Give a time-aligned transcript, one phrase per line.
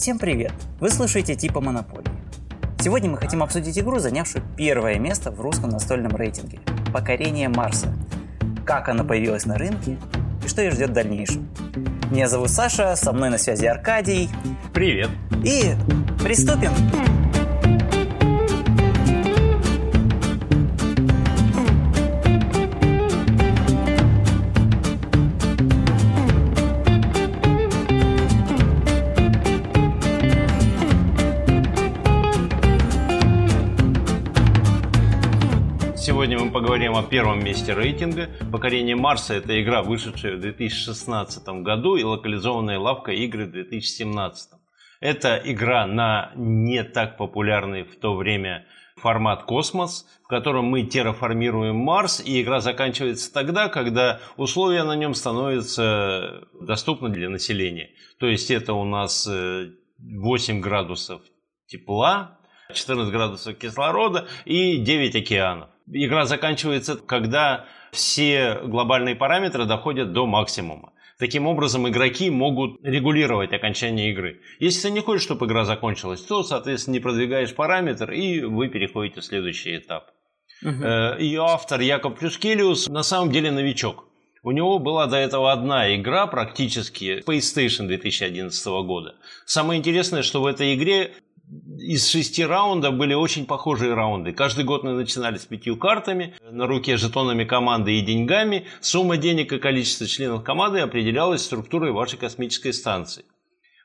[0.00, 0.54] Всем привет!
[0.80, 2.10] Вы слушаете Типа Монополии.
[2.78, 6.58] Сегодня мы хотим обсудить игру, занявшую первое место в русском настольном рейтинге–
[6.94, 7.92] «Покорение Марса».
[8.64, 9.98] Как она появилась на рынке
[10.42, 11.50] и что ее ждет в дальнейшем.
[12.10, 14.30] Меня зовут Саша, со мной на связи Аркадий.
[14.72, 15.10] Привет!
[15.44, 15.74] И
[16.24, 16.70] приступим!
[16.72, 17.09] Сегодня
[36.52, 38.28] поговорим о первом месте рейтинга.
[38.50, 44.50] «Покорение Марса»— это игра, вышедшая в 2016 году и локализованная лавка игры в 2017.
[45.00, 51.76] Это игра на не так популярный в то время формат «Космос», в котором мы терраформируем
[51.76, 57.90] Марс, и игра заканчивается тогда, когда условия на нем становятся доступны для населения.
[58.18, 61.22] То есть это у нас 8 э, градусов
[61.66, 62.38] тепла,
[62.74, 70.92] 14 градусов кислорода и 9 океанов игра заканчивается, когда все глобальные параметры доходят до максимума.
[71.18, 74.40] Таким образом, игроки могут регулировать окончание игры.
[74.58, 79.20] Если ты не хочешь, чтобы игра закончилась, то, соответственно, не продвигаешь параметр, и вы переходите
[79.20, 80.10] в следующий этап.
[80.62, 80.84] Угу.
[81.18, 84.06] Ее автор Якоб Плюскелиус на самом деле новичок.
[84.42, 89.16] У него была до этого одна игра, практически Space Station 2011 года.
[89.44, 91.12] Самое интересное, что в этой игре
[91.78, 94.32] из шести раундов были очень похожие раунды.
[94.32, 98.66] Каждый год мы начинали с пятью картами, на руке жетонами команды и деньгами.
[98.80, 103.24] Сумма денег и количество членов команды определялась структурой вашей космической станции.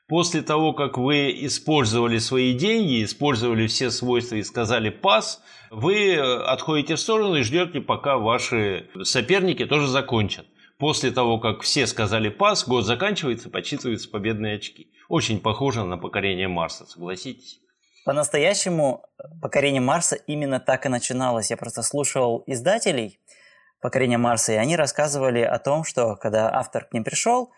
[0.08, 5.42] После того, как вы использовали свои деньги, использовали все свойства и сказали «пас»,
[5.72, 10.46] вы отходите в сторону и ждете, пока ваши соперники тоже закончат.
[10.78, 14.92] После того, как все сказали «пас», год заканчивается, подсчитываются победные очки.
[15.08, 17.60] Очень похоже на покорение Марса, согласитесь?
[18.04, 19.04] По-настоящему
[19.40, 21.50] покорение Марса именно так и начиналось.
[21.50, 23.20] Я просто слушал издателей
[23.80, 27.52] покорения Марса, и они рассказывали о том, что когда автор к ним пришел,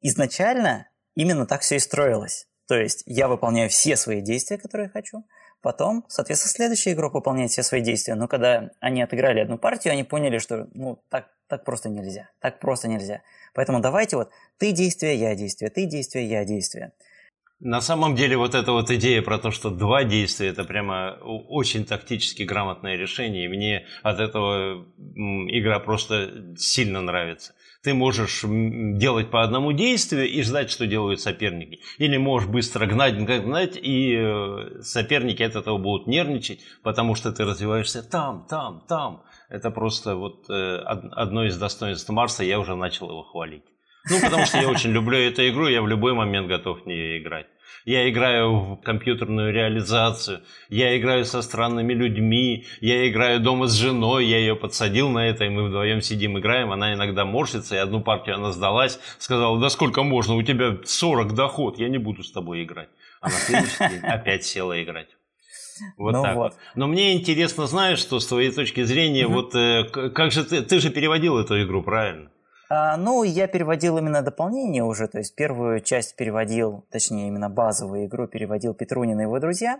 [0.00, 2.46] изначально именно так все и строилось.
[2.68, 5.24] То есть я выполняю все свои действия, которые хочу,
[5.64, 8.14] потом, соответственно, следующий игрок выполняет все свои действия.
[8.14, 12.60] Но когда они отыграли одну партию, они поняли, что ну, так, так просто нельзя, так
[12.60, 13.22] просто нельзя.
[13.54, 16.92] Поэтому давайте вот ты действие, я действие, ты действие, я действие.
[17.60, 21.86] На самом деле вот эта вот идея про то, что два действия, это прямо очень
[21.86, 24.84] тактически грамотное решение, и мне от этого
[25.48, 27.54] игра просто сильно нравится.
[27.84, 31.80] Ты можешь делать по одному действию и ждать, что делают соперники.
[31.98, 37.30] Или можешь быстро гнать, гнать, гнать, и э, соперники от этого будут нервничать, потому что
[37.30, 39.22] ты развиваешься там, там, там.
[39.50, 43.64] Это просто вот э, одно из достоинств Марса, я уже начал его хвалить.
[44.10, 47.20] Ну, потому что я очень люблю эту игру, я в любой момент готов в нее
[47.20, 47.46] играть
[47.84, 54.26] я играю в компьютерную реализацию, я играю со странными людьми, я играю дома с женой,
[54.26, 58.00] я ее подсадил на это, и мы вдвоем сидим, играем, она иногда морщится, и одну
[58.00, 62.32] партию она сдалась, сказала, да сколько можно, у тебя 40 доход, я не буду с
[62.32, 62.88] тобой играть.
[63.20, 65.08] А на следующий день опять села играть.
[65.96, 66.54] Вот ну так вот.
[66.74, 69.34] Но мне интересно, знаешь, что с твоей точки зрения, угу.
[69.34, 72.30] вот э, как же ты, ты же переводил эту игру, правильно?
[72.76, 78.06] А, ну, я переводил именно дополнение уже, то есть первую часть переводил, точнее, именно базовую
[78.06, 79.78] игру переводил Петрунин и его друзья.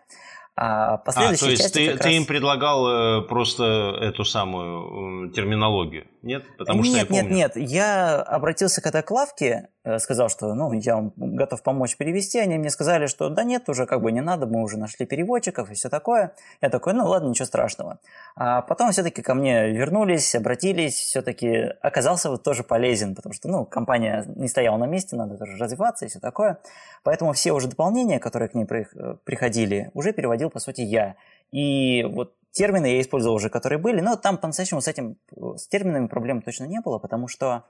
[0.57, 2.13] А, последующие а, то есть ты, ты раз...
[2.13, 6.45] им предлагал э, просто эту самую терминологию, нет?
[6.57, 7.35] Потому нет, что я помню.
[7.35, 7.71] нет, нет.
[7.71, 12.39] Я обратился к лавке, э, сказал, что ну, я вам готов помочь перевести.
[12.39, 15.73] Они мне сказали, что да нет, уже как бы не надо, мы уже нашли переводчиков
[15.73, 16.35] и все такое.
[16.63, 17.99] Я такой, ну ладно, ничего страшного.
[18.37, 23.65] А потом все-таки ко мне вернулись, обратились, все-таки оказался вот тоже полезен, потому что ну,
[23.65, 26.59] компания не стояла на месте, надо тоже развиваться и все такое.
[27.03, 31.17] Поэтому все уже дополнения, которые к ней э, приходили, уже переводил переводил, по сути, я.
[31.53, 35.17] И вот термины я использовал уже, которые были, но там по-настоящему с этим,
[35.57, 37.65] с терминами проблем точно не было, потому что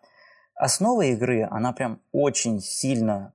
[0.54, 3.32] основа игры, она прям очень сильно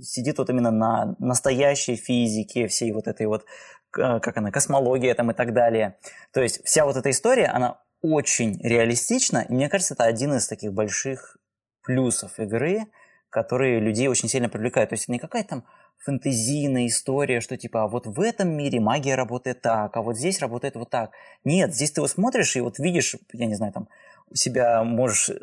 [0.00, 3.44] сидит вот именно на настоящей физике, всей вот этой вот,
[3.90, 5.96] как она, космология там и так далее.
[6.32, 10.48] То есть вся вот эта история, она очень реалистична, и мне кажется, это один из
[10.48, 11.36] таких больших
[11.84, 12.86] плюсов игры,
[13.30, 14.90] которые людей очень сильно привлекают.
[14.90, 15.64] То есть не какая-то там
[16.04, 20.40] фэнтезийная история, что типа а вот в этом мире магия работает так, а вот здесь
[20.40, 21.12] работает вот так.
[21.44, 23.88] Нет, здесь ты его смотришь и вот видишь, я не знаю, там
[24.30, 25.36] у себя можешь э,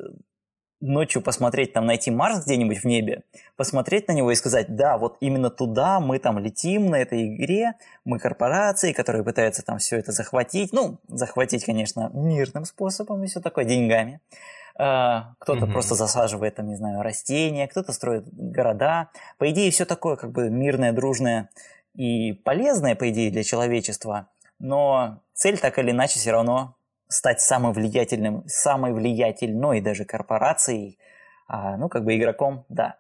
[0.81, 3.23] ночью посмотреть, там найти Марс где-нибудь в небе,
[3.56, 7.73] посмотреть на него и сказать, да, вот именно туда мы там летим на этой игре,
[8.05, 13.39] мы корпорации, которые пытаются там все это захватить, ну, захватить, конечно, мирным способом и все
[13.41, 14.21] такое, деньгами.
[14.79, 15.73] Кто-то угу.
[15.73, 19.09] просто засаживает там, не знаю, растения, кто-то строит города.
[19.37, 21.49] По идее, все такое как бы мирное, дружное
[21.95, 24.29] и полезное, по идее, для человечества.
[24.57, 26.75] Но цель так или иначе все равно
[27.09, 30.97] стать самым влиятельным, самой влиятельной даже корпорацией,
[31.47, 32.95] а, ну, как бы игроком, да.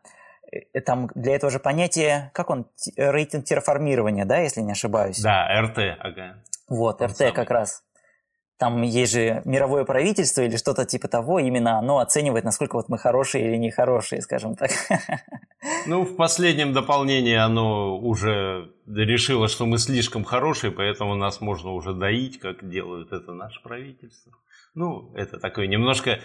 [0.51, 2.67] Э, там для этого же понятие, как он,
[2.97, 5.21] рейтинг терраформирования, да, если не ошибаюсь?
[5.21, 6.43] Да, РТ, ага.
[6.67, 7.33] Вот, РТ самый.
[7.33, 7.83] как раз
[8.59, 12.97] там есть же мировое правительство или что-то типа того, именно оно оценивает, насколько вот мы
[12.97, 14.71] хорошие или нехорошие, скажем так.
[15.87, 21.93] Ну, в последнем дополнении оно уже решило, что мы слишком хорошие, поэтому нас можно уже
[21.93, 24.33] доить, как делают это наше правительство.
[24.75, 26.19] Ну, это такое немножко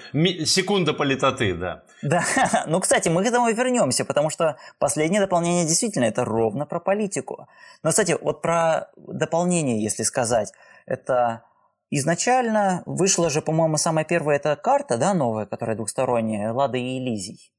[0.45, 1.85] секунда политоты, да.
[2.03, 2.25] Да,
[2.67, 7.47] ну, кстати, мы к этому вернемся, потому что последнее дополнение действительно это ровно про политику.
[7.85, 10.53] Но, кстати, вот про дополнение, если сказать,
[10.87, 11.43] это
[11.91, 17.53] Изначально вышла же, по-моему, самая первая эта карта, да, новая, которая двухсторонняя, Лада и Элизий.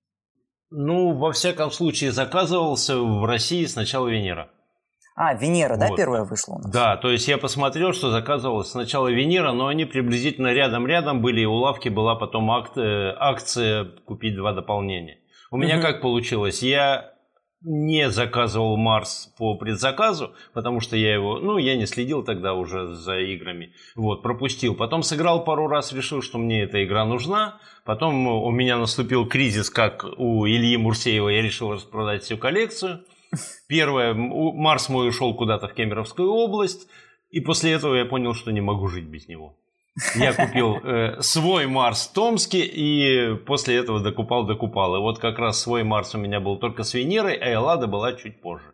[0.71, 4.49] Ну, во всяком случае, заказывался в России сначала Венера.
[5.15, 5.79] А, Венера, вот.
[5.79, 6.71] да, первая вышла у нас?
[6.71, 11.45] Да, то есть я посмотрел, что заказывалась сначала Венера, но они приблизительно рядом-рядом были, и
[11.45, 15.19] у лавки была потом акт, э, акция купить два дополнения.
[15.51, 15.83] У меня угу.
[15.83, 16.61] как получилось?
[16.61, 17.14] Я
[17.65, 22.93] не заказывал Марс по предзаказу, потому что я его, ну, я не следил тогда уже
[22.93, 24.75] за играми, вот, пропустил.
[24.75, 27.59] Потом сыграл пару раз, решил, что мне эта игра нужна.
[27.83, 33.03] Потом у меня наступил кризис, как у Ильи Мурсеева, я решил распродать всю коллекцию.
[33.67, 36.87] Первое, Марс мой ушел куда-то в Кемеровскую область,
[37.31, 39.57] и после этого я понял, что не могу жить без него.
[40.15, 44.97] Я купил э, свой Марс в Томске и после этого докупал, докупал.
[44.97, 48.13] И вот как раз свой Марс у меня был только с Венерой, а Эллада была
[48.13, 48.73] чуть позже.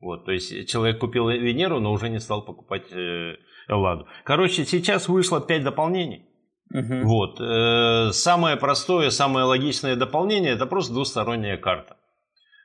[0.00, 3.34] Вот, то есть человек купил Венеру, но уже не стал покупать э,
[3.68, 4.06] Элладу.
[4.24, 6.26] Короче, сейчас вышло 5 дополнений.
[6.72, 7.06] Угу.
[7.06, 7.40] Вот.
[7.40, 11.96] Э, самое простое, самое логичное дополнение это просто двусторонняя карта.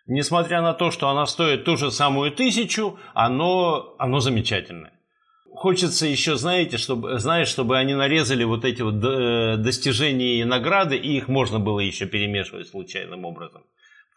[0.08, 4.93] Несмотря на то, что она стоит ту же самую тысячу, оно, оно замечательное
[5.56, 10.98] хочется еще, знаете, чтобы, знаешь, чтобы они нарезали вот эти вот э, достижения и награды,
[10.98, 13.64] и их можно было еще перемешивать случайным образом.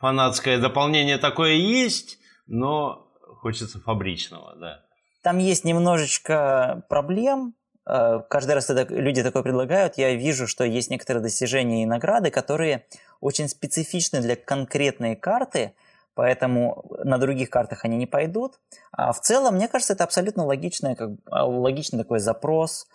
[0.00, 3.08] Фанатское дополнение такое есть, но
[3.40, 4.80] хочется фабричного, да.
[5.22, 7.54] Там есть немножечко проблем.
[7.88, 12.30] Э, каждый раз, когда люди такое предлагают, я вижу, что есть некоторые достижения и награды,
[12.30, 12.86] которые
[13.20, 15.74] очень специфичны для конкретной карты–
[16.16, 18.54] поэтому на других картах они не пойдут.
[18.90, 22.86] А в целом, мне кажется, это абсолютно логичный, как, а, логичный такой запрос,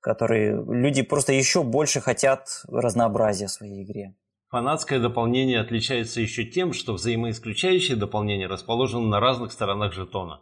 [0.00, 4.14] который люди просто еще больше хотят разнообразия в своей игре.
[4.48, 10.40] Фанатское дополнение отличается еще тем, что взаимоисключающие дополнения расположены на разных сторонах жетона.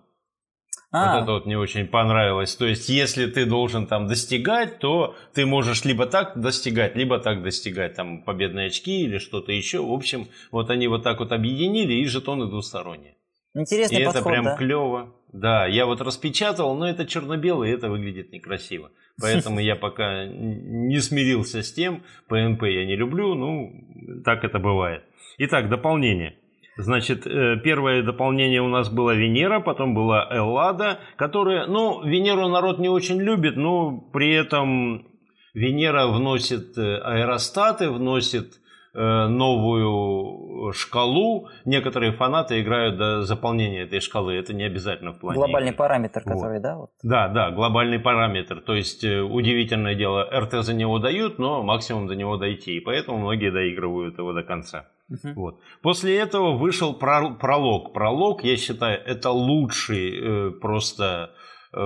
[0.92, 1.14] А.
[1.14, 2.56] Вот это вот мне очень понравилось.
[2.56, 7.42] То есть, если ты должен там достигать, то ты можешь либо так достигать, либо так
[7.42, 9.78] достигать, там, победные очки или что-то еще.
[9.78, 13.14] В общем, вот они вот так вот объединили, и жетоны двусторонние.
[13.54, 14.56] Интересный и подход, это прям да?
[14.56, 15.14] клево.
[15.32, 18.90] Да, я вот распечатал, но это черно-белое, и это выглядит некрасиво.
[19.20, 22.02] Поэтому я пока не смирился с тем.
[22.28, 25.04] ПНП я не люблю, ну, так это бывает.
[25.38, 26.39] Итак, дополнение.
[26.76, 32.78] Значит, э, первое дополнение у нас было Венера, потом была Эллада, которая, ну, Венеру народ
[32.78, 35.06] не очень любит, но при этом
[35.52, 38.54] Венера вносит э, аэростаты, вносит
[38.94, 41.48] э, новую шкалу.
[41.64, 44.34] Некоторые фанаты играют до заполнения этой шкалы.
[44.34, 45.38] Это не обязательно в плане.
[45.38, 46.62] Глобальный параметр, который, вот.
[46.62, 46.76] да?
[46.76, 46.90] Вот.
[47.02, 48.60] Да, да, глобальный параметр.
[48.60, 52.76] То есть удивительное дело, РТ за него дают, но максимум до него дойти.
[52.76, 54.86] И поэтому многие доигрывают его до конца.
[55.10, 55.32] Uh-huh.
[55.34, 55.60] Вот.
[55.82, 57.92] После этого вышел пролог.
[57.92, 61.32] Пролог, я считаю, это лучший э, просто
[61.72, 61.78] э,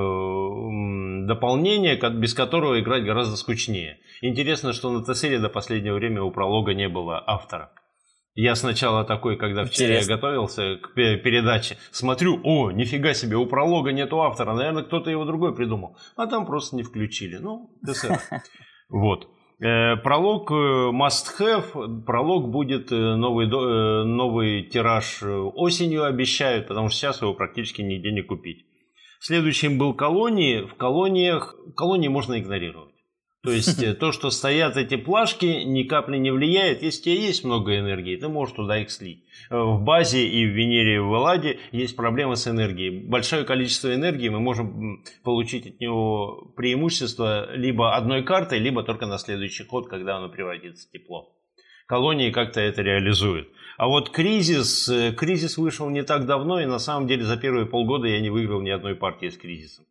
[1.27, 3.99] дополнение, без которого играть гораздо скучнее.
[4.21, 7.71] Интересно, что на ТСРе до последнего времени у пролога не было автора.
[8.37, 13.93] Я сначала такой, когда вчера я готовился к передаче, смотрю, о, нифига себе, у пролога
[13.93, 15.97] нету автора, наверное, кто-то его другой придумал.
[16.17, 17.37] А там просто не включили.
[17.37, 18.19] Ну, ТСР.
[18.91, 19.29] Вот.
[19.65, 20.55] Э, пролог э,
[20.93, 27.81] must have, пролог будет э, новый, новый тираж осенью обещают, потому что сейчас его практически
[27.81, 28.67] нигде не купить.
[29.21, 30.61] Следующим был колонии.
[30.67, 32.94] В колониях колонии можно игнорировать.
[33.45, 36.83] То есть э, то, что стоят эти плашки, ни капли не влияет.
[36.83, 39.23] Если у тебя есть много энергии, ты можешь туда их слить.
[39.51, 43.07] Э, в базе и в Венере, и в Элладе есть проблемы с энергией.
[43.07, 49.19] Большое количество энергии мы можем получить от него преимущество либо одной картой, либо только на
[49.19, 51.31] следующий ход, когда оно превратится в тепло.
[51.87, 53.49] Колонии как-то это реализуют.
[53.77, 57.67] А вот кризис, э, кризис вышел не так давно, и на самом деле за первые
[57.67, 59.85] полгода я не выиграл ни одной партии с кризисом.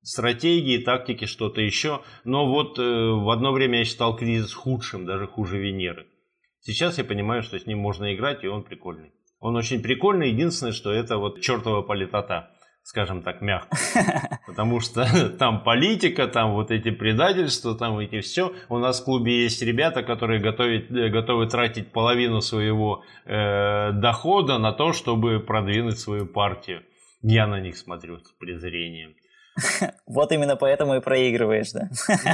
[0.02, 2.02] стратегии, тактики, что-то еще.
[2.25, 6.06] Но вот э, в одно время я считал кризис худшим, даже хуже Венеры.
[6.61, 9.12] Сейчас я понимаю, что с ним можно играть, и он прикольный.
[9.40, 12.50] Он очень прикольный, единственное, что это вот чертова политота
[12.88, 13.76] скажем так, мягко.
[14.47, 18.54] Потому что там политика, там вот эти предательства, там эти все.
[18.71, 24.59] У нас в клубе есть ребята, которые готовят, э, готовы тратить половину своего э, дохода
[24.59, 26.83] на то, чтобы продвинуть свою партию.
[27.21, 29.14] Я на них смотрю с презрением.
[30.06, 31.90] Вот именно поэтому и проигрываешь, да?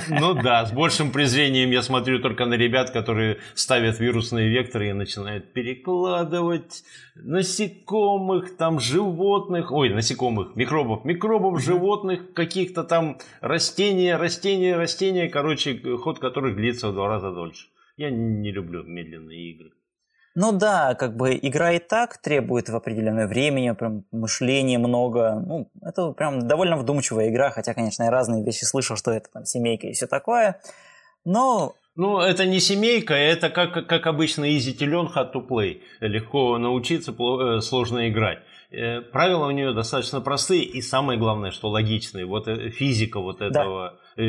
[0.08, 4.92] Ну да, с большим презрением я смотрю только на ребят, которые ставят вирусные векторы и
[4.92, 15.28] начинают перекладывать насекомых, там животных, ой, насекомых, микробов, микробов, животных, каких-то там растения, растения, растения,
[15.28, 17.66] короче, ход которых длится в два раза дольше.
[17.96, 19.70] Я не люблю медленные игры.
[20.34, 25.40] Ну да, как бы игра и так требует в определенное время, прям мышления много.
[25.46, 29.44] Ну, это прям довольно вдумчивая игра, хотя, конечно, я разные вещи слышал, что это там
[29.44, 30.60] семейка и все такое.
[31.24, 35.80] Но ну, это не семейка, это как, как обычно easy to learn, hard to play.
[36.00, 38.40] Легко научиться, э, сложно играть.
[38.72, 42.26] Э, правила у нее достаточно простые и самое главное, что логичные.
[42.26, 44.22] Вот э, физика вот этого, да.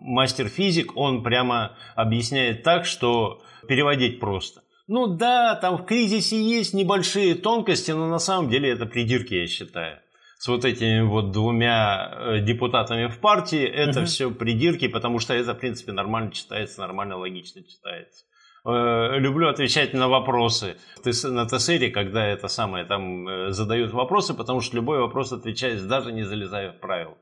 [0.00, 4.61] мастер физик, он прямо объясняет так, что переводить просто.
[4.86, 9.46] Ну да, там в кризисе есть небольшие тонкости, но на самом деле это придирки, я
[9.46, 10.00] считаю.
[10.38, 14.06] С вот этими вот двумя э, депутатами в партии, это угу.
[14.06, 18.24] все придирки, потому что это, в принципе, нормально читается, нормально, логично читается.
[18.64, 24.60] Э, люблю отвечать на вопросы на ТСРе, когда это самое там э, задают вопросы, потому
[24.60, 27.16] что любой вопрос отвечается, даже не залезая в правила.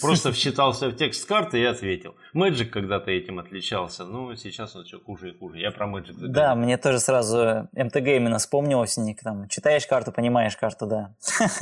[0.00, 2.14] Просто вчитался в текст карты и ответил.
[2.34, 5.58] Magic когда-то этим отличался, но сейчас он все хуже и хуже.
[5.58, 6.32] Я про Magic заговорил.
[6.32, 8.98] Да, мне тоже сразу МТГ именно вспомнилось.
[9.22, 11.14] Там, читаешь карту, понимаешь карту, да.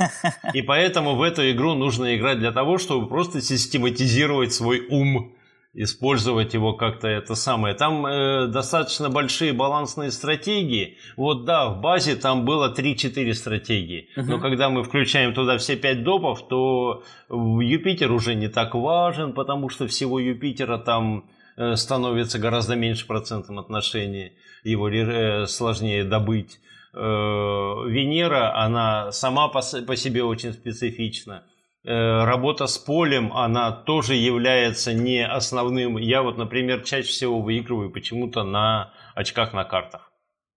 [0.53, 5.33] И поэтому в эту игру нужно играть для того, чтобы просто систематизировать свой ум
[5.73, 7.73] использовать его как-то это самое.
[7.73, 10.97] Там э, достаточно большие балансные стратегии.
[11.15, 14.09] Вот да, в базе там было 3-4 стратегии.
[14.17, 14.23] Uh-huh.
[14.23, 19.69] Но когда мы включаем туда все 5 допов, то Юпитер уже не так важен, потому
[19.69, 24.33] что всего Юпитера там э, становится гораздо меньше процентом отношений.
[24.63, 26.59] Его э, сложнее добыть.
[26.93, 31.43] Э, Венера, она сама по, по себе очень специфична.
[31.83, 35.97] Э, работа с полем, она тоже является не основным.
[35.97, 40.11] Я вот, например, чаще всего выигрываю почему-то на очках на картах.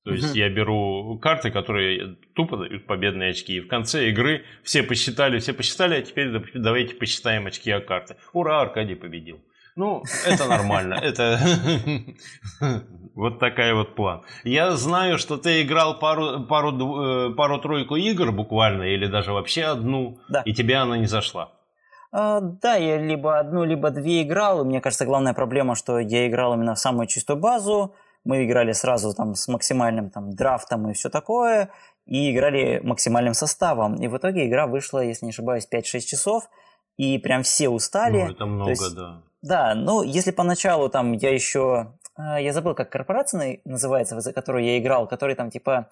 [0.05, 3.57] То есть я беру карты, которые тупо дают победные очки.
[3.57, 8.17] И в конце игры все посчитали, все посчитали, а теперь давайте посчитаем очки о карты.
[8.35, 9.43] Ура, Аркадий победил.
[9.77, 10.95] Ну, это нормально.
[10.95, 11.39] Это
[13.15, 14.23] вот такая вот план.
[14.45, 20.19] Я знаю, что ты играл пару, пару, э, пару-тройку игр буквально, или даже вообще одну,
[20.29, 20.43] да.
[20.45, 21.51] и тебе она не зашла.
[22.17, 24.63] А, да, я либо одну, либо две играл.
[24.63, 27.95] И мне кажется, главная проблема, что я играл именно в самую чистую базу.
[28.25, 31.71] Мы играли сразу там с максимальным там драфтом и все такое.
[32.07, 33.97] И играли максимальным составом.
[33.97, 36.49] И в итоге игра вышла, если не ошибаюсь, 5-6 часов.
[36.97, 38.23] И прям все устали.
[38.23, 39.23] Ну, это много, есть, да.
[39.45, 41.93] Да, ну, если поначалу там я еще...
[42.17, 45.89] А, я забыл, как корпорация называется, за которую я играл, который там типа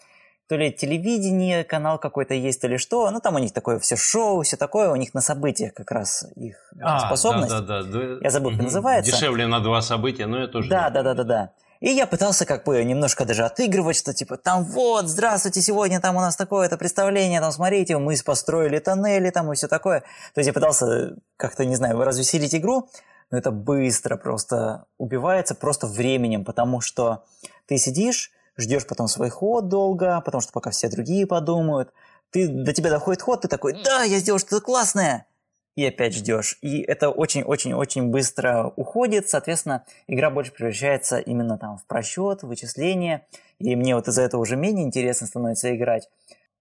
[0.48, 3.10] то ли телевидение, канал какой-то есть, то ли что.
[3.10, 6.26] Ну, там у них такое все шоу, все такое, у них на событиях как раз
[6.34, 7.50] их а, способность.
[7.50, 8.18] Да, да, да.
[8.22, 9.12] Я забыл, как называется.
[9.12, 10.70] Дешевле на два события, но это тоже...
[10.70, 11.50] Да, да, да, да, да.
[11.80, 16.16] И я пытался как бы немножко даже отыгрывать, что типа там вот, здравствуйте, сегодня там
[16.16, 20.00] у нас такое-то представление, там смотрите, мы построили тоннели там и все такое.
[20.32, 22.88] То есть я пытался как-то, не знаю, развеселить игру,
[23.32, 27.24] но это быстро просто убивается просто временем, потому что
[27.66, 31.92] ты сидишь, ждешь потом свой ход долго, потому что пока все другие подумают,
[32.30, 35.26] ты, до тебя доходит ход, ты такой, да, я сделал что-то классное,
[35.74, 36.58] и опять ждешь.
[36.60, 43.26] И это очень-очень-очень быстро уходит, соответственно, игра больше превращается именно там в просчет, вычисление,
[43.58, 46.10] и мне вот из-за этого уже менее интересно становится играть.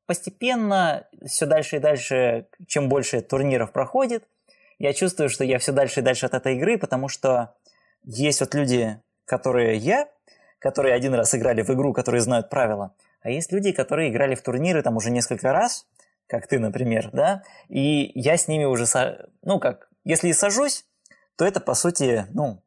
[0.05, 4.23] Постепенно, все дальше и дальше, чем больше турниров проходит,
[4.81, 7.53] я чувствую, что я все дальше и дальше от этой игры, потому что
[8.03, 10.07] есть вот люди, которые я,
[10.57, 14.41] которые один раз играли в игру, которые знают правила, а есть люди, которые играли в
[14.41, 15.85] турниры там уже несколько раз,
[16.25, 18.85] как ты, например, да, и я с ними уже,
[19.43, 20.85] ну как, если и сажусь,
[21.37, 22.63] то это, по сути, ну,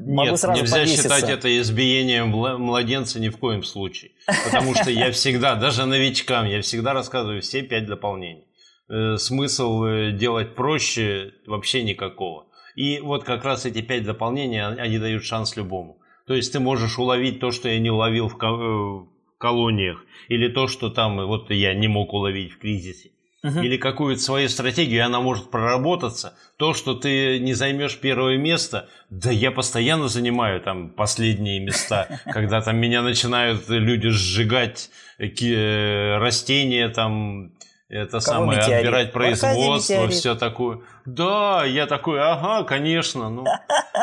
[0.00, 1.02] могу Нет, сразу нельзя повеситься.
[1.04, 4.12] считать это избиением младенца ни в коем случае.
[4.44, 8.47] Потому что я всегда, даже новичкам, я всегда рассказываю все пять дополнений.
[8.90, 12.46] Э, смысл э, делать проще вообще никакого.
[12.74, 15.98] И вот как раз эти пять дополнений, они дают шанс любому.
[16.26, 20.88] То есть ты можешь уловить то, что я не уловил в колониях, или то, что
[20.90, 23.10] там вот я не мог уловить в кризисе
[23.42, 23.60] угу.
[23.60, 26.34] или какую-то свою стратегию, и она может проработаться.
[26.56, 32.60] То, что ты не займешь первое место, да я постоянно занимаю там последние места, когда
[32.60, 37.52] там меня начинают люди сжигать э, растения там
[37.88, 38.78] это Кого самое, метеорит?
[38.78, 40.80] отбирать производство, все такое.
[41.04, 43.44] Да, я такой, ага, конечно, ну,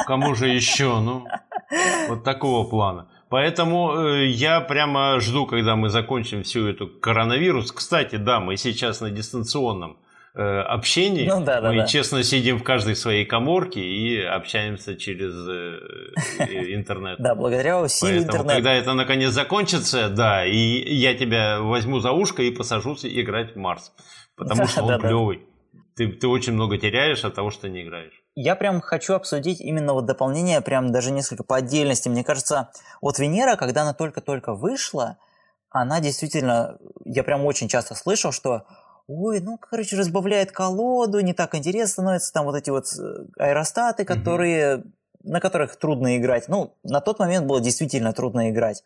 [0.06, 1.28] кому же еще, ну,
[2.08, 3.08] вот такого плана.
[3.30, 7.72] Поэтому э, я прямо жду, когда мы закончим всю эту коронавирус.
[7.72, 9.98] Кстати, да, мы сейчас на дистанционном
[10.42, 11.28] общении.
[11.28, 11.86] Ну, да, да, мы да.
[11.86, 17.20] честно сидим в каждой своей коморке и общаемся через э, интернет.
[17.26, 18.56] Да, благодаря силе интернета.
[18.56, 23.58] Когда это наконец закончится, да, и я тебя возьму за ушко и посажусь играть в
[23.58, 23.94] Марс.
[24.36, 25.42] Потому что он клевый.
[25.96, 29.94] Ты, ты очень много теряешь от того, что не играешь я прям хочу обсудить именно
[29.94, 32.10] вот дополнение, прям даже несколько по отдельности.
[32.10, 32.70] Мне кажется,
[33.02, 35.18] вот Венера, когда она только-только вышла,
[35.70, 38.66] она действительно, я прям очень часто слышал, что
[39.08, 44.06] ой, ну, короче, разбавляет колоду, не так интересно становится, там вот эти вот э, аэростаты,
[44.06, 44.92] которые, mm-hmm.
[45.24, 46.48] на которых трудно играть.
[46.48, 48.84] Ну, на тот момент было действительно трудно играть.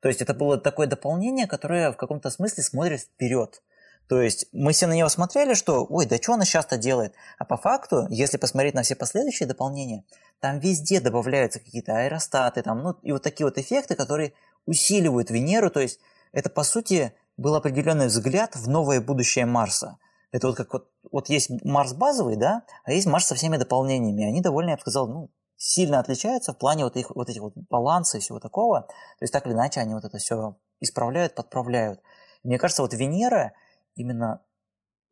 [0.00, 3.62] То есть это было такое дополнение, которое в каком-то смысле смотрит вперед.
[4.08, 7.14] То есть мы все на него смотрели, что ой, да что она сейчас-то делает?
[7.38, 10.02] А по факту, если посмотреть на все последующие дополнения,
[10.40, 14.32] там везде добавляются какие-то аэростаты, там, ну, и вот такие вот эффекты, которые
[14.66, 15.70] усиливают Венеру.
[15.70, 16.00] То есть
[16.32, 19.98] это, по сути, был определенный взгляд в новое будущее Марса.
[20.32, 24.24] Это вот как вот, вот есть Марс базовый, да, а есть Марс со всеми дополнениями.
[24.24, 27.54] Они довольно, я бы сказал, ну, сильно отличаются в плане вот, их, вот этих вот
[27.68, 28.82] баланса и всего такого.
[28.82, 32.00] То есть так или иначе они вот это все исправляют, подправляют.
[32.42, 33.52] Мне кажется, вот Венера–
[33.94, 34.42] именно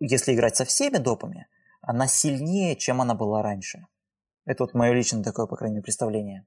[0.00, 1.46] если играть со всеми допами,
[1.80, 3.87] она сильнее, чем она была раньше.
[4.44, 6.46] Это вот мое личное такое, по крайней мере, представление.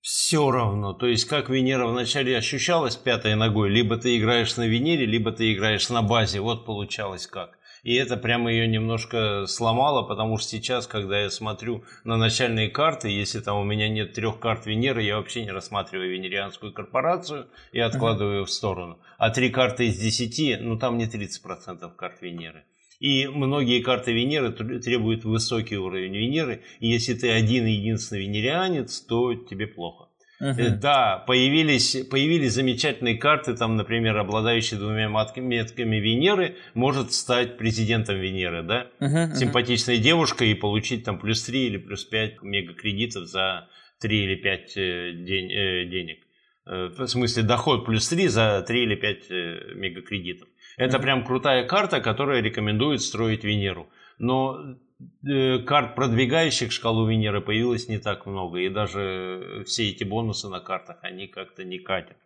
[0.00, 0.92] Все равно.
[0.92, 5.52] То есть, как Венера вначале ощущалась пятой ногой, либо ты играешь на Венере, либо ты
[5.52, 6.40] играешь на базе.
[6.40, 7.58] Вот получалось как.
[7.82, 13.08] И это прямо ее немножко сломало, потому что сейчас, когда я смотрю на начальные карты,
[13.08, 17.80] если там у меня нет трех карт Венеры, я вообще не рассматриваю венерианскую корпорацию и
[17.80, 18.46] откладываю uh-huh.
[18.46, 18.98] в сторону.
[19.16, 22.64] А три карты из десяти, ну там не 30% карт Венеры.
[23.00, 26.62] И многие карты Венеры требуют высокий уровень Венеры.
[26.80, 30.08] И если ты один единственный венерианец, то тебе плохо.
[30.40, 30.76] Uh-huh.
[30.76, 38.62] Да, появились, появились замечательные карты, там, например, обладающий двумя метками Венеры, может стать президентом Венеры,
[38.62, 38.86] да?
[39.00, 39.34] Uh-huh, uh-huh.
[39.34, 43.68] Симпатичная девушка и получить там плюс 3 или плюс 5 мегакредитов за
[44.00, 46.18] 3 или 5 э, день, э, денег.
[46.66, 49.30] Э, в смысле, доход плюс 3 за 3 или 5
[49.74, 50.48] мегакредитов.
[50.78, 53.88] Это прям крутая карта, которая рекомендует строить Венеру.
[54.18, 54.76] Но
[55.24, 58.58] Э, карт, продвигающих шкалу Венеры, появилось не так много.
[58.58, 62.16] И даже все эти бонусы на картах, они как-то не катят.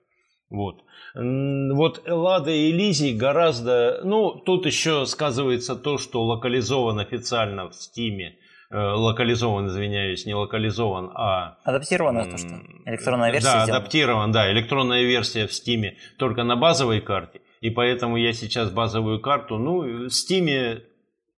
[0.48, 0.82] Вот.
[1.14, 4.00] Вот Эллада и Элизий гораздо...
[4.04, 8.36] Ну, тут еще сказывается то, что локализован официально в Стиме.
[8.70, 11.58] Э, локализован, извиняюсь, не локализован, а...
[11.64, 12.60] Адаптировано то, что?
[12.86, 13.80] Электронная версия Да, сделана.
[13.80, 14.50] адаптирован, да.
[14.50, 17.41] Электронная версия в Стиме только на базовой карте.
[17.62, 19.56] И поэтому я сейчас базовую карту...
[19.56, 20.82] Ну, в Стиме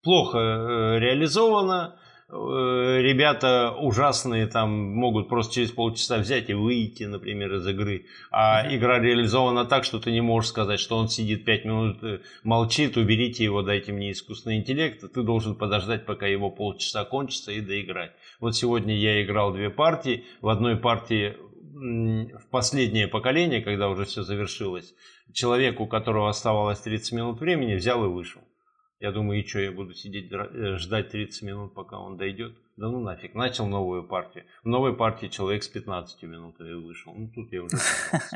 [0.03, 1.97] плохо э, реализовано.
[2.31, 2.35] Э,
[3.03, 8.07] ребята ужасные там могут просто через полчаса взять и выйти, например, из игры.
[8.31, 8.77] А mm-hmm.
[8.77, 12.97] игра реализована так, что ты не можешь сказать, что он сидит 5 минут, э, молчит,
[12.97, 15.05] уберите его, дайте мне искусственный интеллект.
[15.13, 18.13] Ты должен подождать, пока его полчаса кончится и доиграть.
[18.41, 20.25] Вот сегодня я играл две партии.
[20.41, 21.37] В одной партии
[21.75, 24.95] в последнее поколение, когда уже все завершилось,
[25.33, 28.43] человек, у которого оставалось 30 минут времени, взял и вышел.
[29.01, 32.57] Я думаю, и что, я буду сидеть э, ждать 30 минут, пока он дойдет?
[32.77, 34.45] Да ну нафиг, начал новую партию.
[34.63, 37.13] В новой партии человек с 15 минут и вышел.
[37.15, 37.77] Ну тут я уже...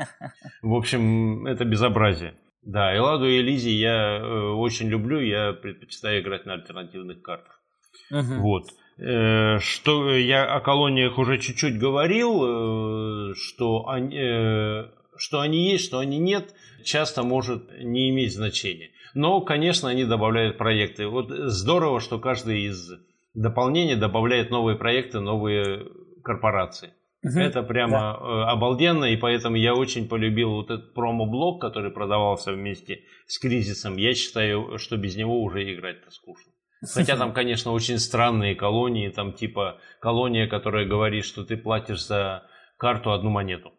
[0.61, 2.37] В общем, это безобразие.
[2.61, 7.61] Да, Эладу и Элизи я э, очень люблю, я предпочитаю играть на альтернативных картах.
[8.11, 8.65] Вот.
[8.99, 16.17] Э, что я о колониях уже чуть-чуть говорил, что они, что они есть, что они
[16.17, 18.89] нет, часто может не иметь значения.
[19.13, 21.07] Но, конечно, они добавляют проекты.
[21.07, 22.91] Вот здорово, что каждый из
[23.33, 25.87] дополнений добавляет новые проекты, новые
[26.23, 26.93] корпорации.
[27.23, 28.17] Угу, Это прямо да.
[28.21, 33.97] Э, обалденно, и поэтому я очень полюбил вот этот промо-блок, который продавался вместе с кризисом.
[33.97, 36.51] Я считаю, что без него уже играть-то скучно.
[36.93, 42.43] Хотя там, конечно, очень странные колонии, там типа колония, которая говорит, что ты платишь за
[42.77, 43.73] карту одну монету.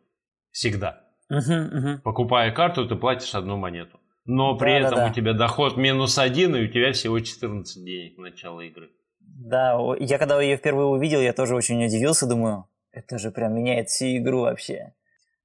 [0.51, 1.03] Всегда.
[1.31, 2.03] Угу.
[2.05, 5.11] Покупая карту, ты платишь одну монету но при да, этом да, да.
[5.11, 8.91] у тебя доход минус один, и у тебя всего 14 денег в начало игры.
[9.21, 13.89] Да, я когда ее впервые увидел, я тоже очень удивился, думаю, Это же прям меняет
[13.89, 14.95] всю игру вообще.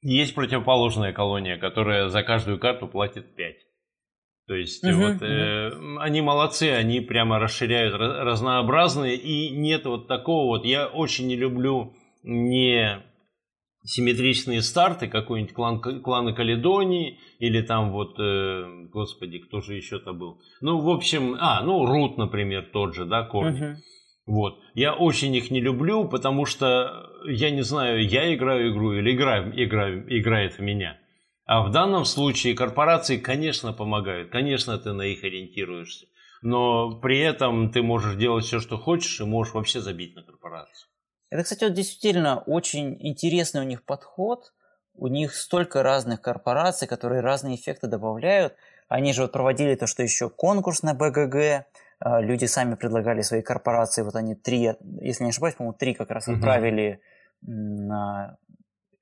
[0.01, 3.55] Есть противоположная колония, которая за каждую карту платит 5.
[4.47, 5.25] То есть угу, вот угу.
[5.25, 10.65] э, они молодцы, они прямо расширяют разнообразные, и нет вот такого вот.
[10.65, 13.03] Я очень не люблю не
[13.83, 20.39] симметричные старты, какой-нибудь клан, клана Каледонии, или там вот, э, господи, кто же еще-то был.
[20.61, 23.61] Ну, в общем, а, ну, Рут, например, тот же, да, корни.
[23.61, 23.75] Uh-huh.
[24.25, 24.59] Вот.
[24.73, 29.39] Я очень их не люблю, потому что, я не знаю, я играю игру или игра,
[29.55, 30.97] игра, играет в меня.
[31.45, 36.07] А в данном случае корпорации, конечно, помогают, конечно, ты на их ориентируешься.
[36.41, 40.87] Но при этом ты можешь делать все, что хочешь, и можешь вообще забить на корпорацию.
[41.29, 44.53] Это, кстати, вот действительно очень интересный у них подход.
[44.93, 48.55] У них столько разных корпораций, которые разные эффекты добавляют.
[48.87, 51.65] Они же вот проводили то, что еще конкурс на БГГ.
[51.99, 54.03] А, люди сами предлагали свои корпорации.
[54.03, 57.01] Вот они три, если не ошибаюсь, по-моему, три как раз отправили
[57.41, 57.51] угу.
[57.51, 58.37] на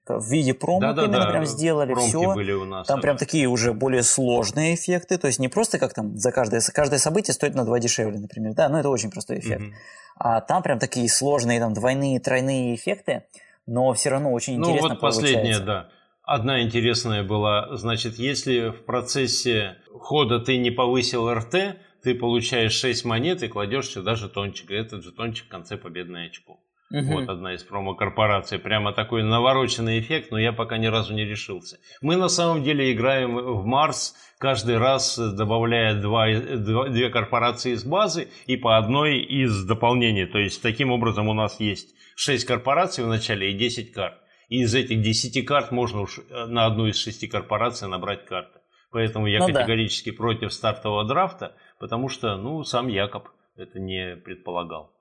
[0.08, 1.30] в виде промок да, да, именно да.
[1.30, 2.34] прям сделали все.
[2.34, 2.88] были у нас.
[2.88, 6.62] Там прям такие уже более сложные эффекты, то есть не просто как там за каждое,
[6.74, 9.62] каждое событие стоит на 2 дешевле, например, да, ну это очень простой эффект.
[9.62, 9.74] Угу.
[10.18, 13.24] А там прям такие сложные там двойные, тройные эффекты,
[13.66, 15.90] но все равно очень ну, интересно Ну вот последняя, да.
[16.24, 23.06] Одна интересная была, значит, если в процессе хода ты не повысил РТ, ты получаешь 6
[23.06, 24.72] монет и кладешь сюда жетончик.
[24.72, 26.60] И этот жетончик в конце победное очко.
[26.94, 27.12] Угу.
[27.12, 28.60] Вот одна из промо-корпораций.
[28.60, 31.80] Прямо такой навороченный эффект, но я пока ни разу не решился.
[32.02, 37.84] Мы на самом деле играем в Марс каждый раз, добавляя два, два, две корпорации из
[37.84, 40.28] базы и по одной из дополнений.
[40.28, 44.20] То есть таким образом у нас есть 6 корпораций в начале и 10 карт.
[44.50, 48.60] И из этих 10 карт можно уж э, на одну из шести корпораций набрать карты.
[48.92, 50.18] Поэтому я ну, категорически да.
[50.18, 54.94] против стартового драфта, потому что, ну, сам Якоб это не предполагал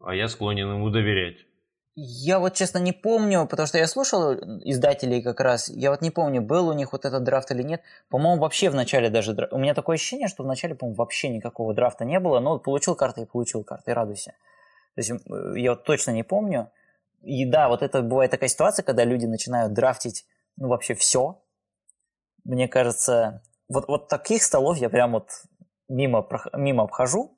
[0.00, 1.38] а я склонен ему доверять.
[2.00, 4.32] Я вот честно не помню, потому что я слушал
[4.62, 7.82] издателей как раз, я вот не помню, был у них вот этот драфт или нет.
[8.08, 9.32] По-моему, вообще в начале даже...
[9.50, 12.94] У меня такое ощущение, что в начале, по-моему, вообще никакого драфта не было, но получил
[12.94, 14.34] карты и получил карты, и радуйся.
[14.94, 15.12] То есть
[15.56, 16.70] я вот точно не помню.
[17.22, 20.24] И да, вот это бывает такая ситуация, когда люди начинают драфтить,
[20.56, 21.42] ну, вообще все.
[22.44, 25.30] Мне кажется, вот, вот таких столов я прям вот
[25.88, 27.37] мимо, мимо обхожу,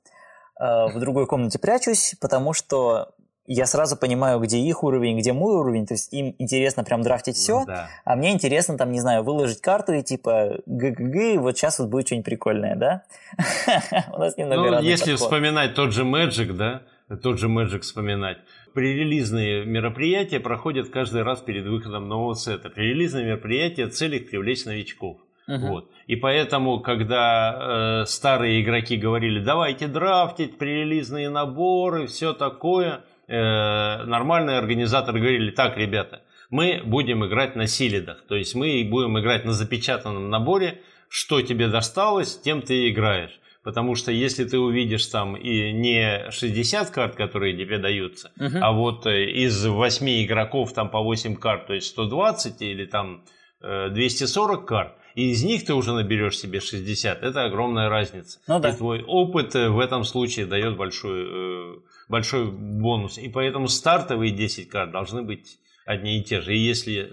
[0.61, 3.09] в другой комнате прячусь, потому что
[3.47, 7.35] я сразу понимаю, где их уровень, где мой уровень, то есть им интересно прям драфтить
[7.35, 7.89] все, да.
[8.05, 12.07] а мне интересно там, не знаю, выложить карту и типа ГГГ, вот сейчас вот будет
[12.07, 13.03] что-нибудь прикольное, да?
[14.13, 16.83] У нас немного Ну, если вспоминать тот же Magic, да,
[17.21, 18.37] тот же Magic вспоминать,
[18.73, 22.69] пререлизные мероприятия проходят каждый раз перед выходом нового сета.
[22.69, 25.17] Пререлизные мероприятия цели привлечь новичков.
[25.51, 25.67] Uh-huh.
[25.67, 25.91] Вот.
[26.07, 34.57] И поэтому, когда э, старые игроки говорили, давайте драфтить, пререлизные наборы, все такое, э, нормальные
[34.57, 39.51] организаторы говорили, так, ребята, мы будем играть на силидах, то есть мы будем играть на
[39.51, 43.39] запечатанном наборе, что тебе досталось, тем ты играешь.
[43.63, 48.57] Потому что если ты увидишь там и не 60 карт, которые тебе даются, uh-huh.
[48.59, 53.23] а вот э, из 8 игроков там по 8 карт, то есть 120 или там
[53.61, 57.21] 240 э, карт, и из них ты уже наберешь себе 60.
[57.21, 58.39] Это огромная разница.
[58.47, 58.69] Ну, да.
[58.69, 61.75] И твой опыт э, в этом случае дает большой, э,
[62.09, 63.17] большой бонус.
[63.17, 66.55] И поэтому стартовые 10 карт должны быть одни и те же.
[66.55, 67.11] И если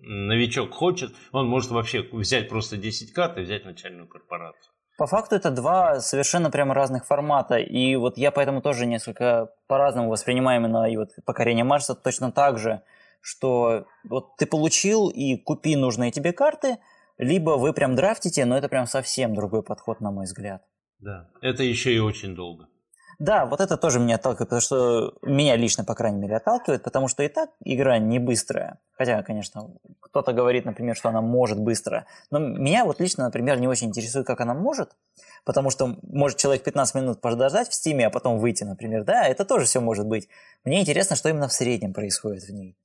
[0.00, 4.72] новичок хочет, он может вообще взять просто 10 карт и взять начальную корпорацию.
[4.98, 10.10] По факту это два совершенно прямо разных формата, и вот я поэтому тоже несколько по-разному
[10.10, 12.82] воспринимаю именно и вот покорение Марса точно так же,
[13.28, 16.78] что вот ты получил и купи нужные тебе карты,
[17.18, 20.62] либо вы прям драфтите, но это прям совсем другой подход, на мой взгляд.
[20.98, 22.68] Да, это еще и очень долго.
[23.18, 27.08] Да, вот это тоже меня отталкивает, потому что меня лично, по крайней мере, отталкивает, потому
[27.08, 28.78] что и так игра не быстрая.
[28.92, 32.06] Хотя, конечно, кто-то говорит, например, что она может быстро.
[32.30, 34.92] Но меня вот лично, например, не очень интересует, как она может,
[35.44, 39.04] потому что может человек 15 минут подождать в стиме, а потом выйти, например.
[39.04, 40.28] Да, это тоже все может быть.
[40.64, 42.76] Мне интересно, что именно в среднем происходит в ней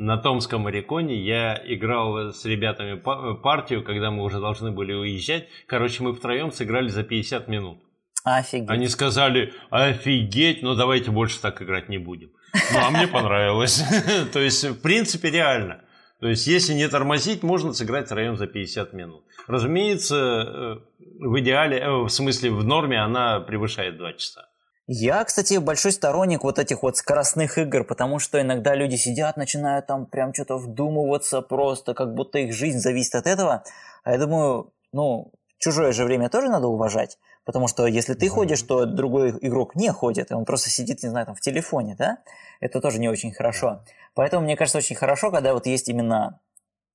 [0.00, 2.98] на Томском Ориконе я играл с ребятами
[3.42, 5.46] партию, когда мы уже должны были уезжать.
[5.66, 7.82] Короче, мы втроем сыграли за 50 минут.
[8.24, 8.70] Офигеть.
[8.70, 12.30] Они сказали, офигеть, но давайте больше так играть не будем.
[12.72, 13.84] Ну, а мне понравилось.
[14.32, 15.84] То есть, в принципе, реально.
[16.20, 19.24] То есть, если не тормозить, можно сыграть втроем за 50 минут.
[19.48, 20.76] Разумеется, э,
[21.18, 24.49] в идеале, э, в смысле, в норме она превышает 2 часа.
[24.92, 29.86] Я, кстати, большой сторонник вот этих вот скоростных игр, потому что иногда люди сидят, начинают
[29.86, 33.62] там прям что-то вдумываться просто, как будто их жизнь зависит от этого.
[34.02, 37.18] А я думаю, ну, чужое же время тоже надо уважать.
[37.44, 41.08] Потому что если ты ходишь, то другой игрок не ходит, и он просто сидит, не
[41.08, 42.18] знаю, там в телефоне, да?
[42.58, 43.84] Это тоже не очень хорошо.
[44.14, 46.40] Поэтому мне кажется очень хорошо, когда вот есть именно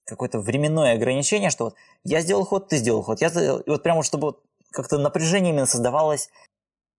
[0.04, 3.22] какое-то временное ограничение, что вот я сделал ход, ты сделал ход.
[3.22, 4.42] Я, и вот прямо чтобы вот
[4.76, 6.30] как-то напряжение именно создавалось,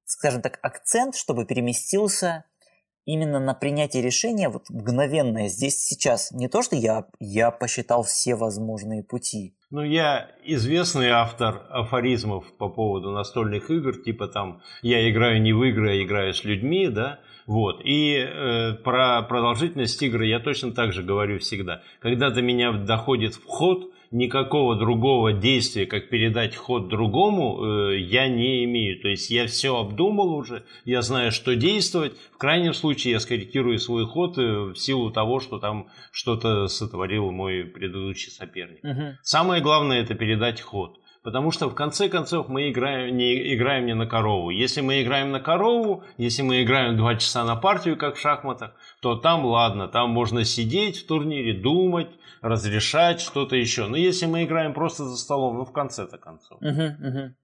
[0.07, 2.45] скажем так, акцент, чтобы переместился
[3.05, 6.33] именно на принятие решения вот мгновенное здесь сейчас.
[6.33, 9.55] Не то, что я, я посчитал все возможные пути.
[9.71, 15.63] Ну, я известный автор афоризмов по поводу настольных игр, типа там «я играю не в
[15.65, 17.81] игры, а играю с людьми», да, вот.
[17.85, 21.83] И э, про продолжительность игры я точно так же говорю всегда.
[22.01, 28.65] Когда до меня доходит вход, никакого другого действия, как передать ход другому, э, я не
[28.65, 29.01] имею.
[29.01, 32.15] То есть я все обдумал уже, я знаю, что действовать.
[32.33, 37.31] В крайнем случае я скорректирую свой ход э, в силу того, что там что-то сотворил
[37.31, 38.83] мой предыдущий соперник.
[38.83, 39.19] Угу.
[39.23, 40.99] Самое главное это передать ход.
[41.27, 44.51] Потому что в конце концов мы играем не, играем не на корову.
[44.51, 48.77] Если мы играем на корову, если мы играем два часа на партию, как в шахматах,
[49.03, 52.11] то там ладно, там можно сидеть в турнире, думать,
[52.43, 53.89] разрешать что-то еще.
[53.89, 56.63] Но если мы играем просто за столом, ну в конце-то концов.
[56.63, 57.35] Угу, угу.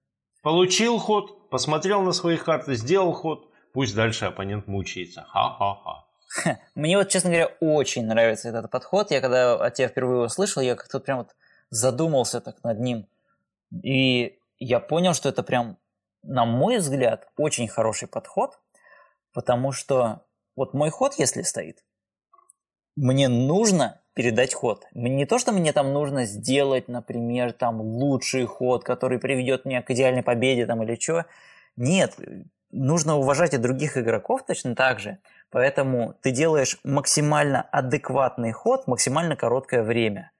[0.43, 5.25] Получил ход, посмотрел на свои карты, сделал ход, пусть дальше оппонент мучается.
[5.27, 6.55] Ха-ха-ха.
[6.75, 9.11] Мне вот, честно говоря, очень нравится этот подход.
[9.11, 11.31] Я когда от тебя впервые услышал, я как-то прям вот
[11.69, 13.07] задумался так над ним.
[13.81, 15.77] И я понял, что это прям,
[16.21, 18.59] на мой взгляд, очень хороший подход,
[19.33, 21.83] потому что вот мой ход, если стоит,
[22.95, 24.85] мне нужно передать ход.
[24.93, 29.89] Не то, что мне там нужно сделать, например, там лучший ход, который приведет меня к
[29.89, 31.25] идеальной победе там или что.
[31.75, 32.15] Нет,
[32.69, 35.17] нужно уважать и других игроков точно так же.
[35.49, 40.31] Поэтому ты делаешь максимально адекватный ход максимально короткое время.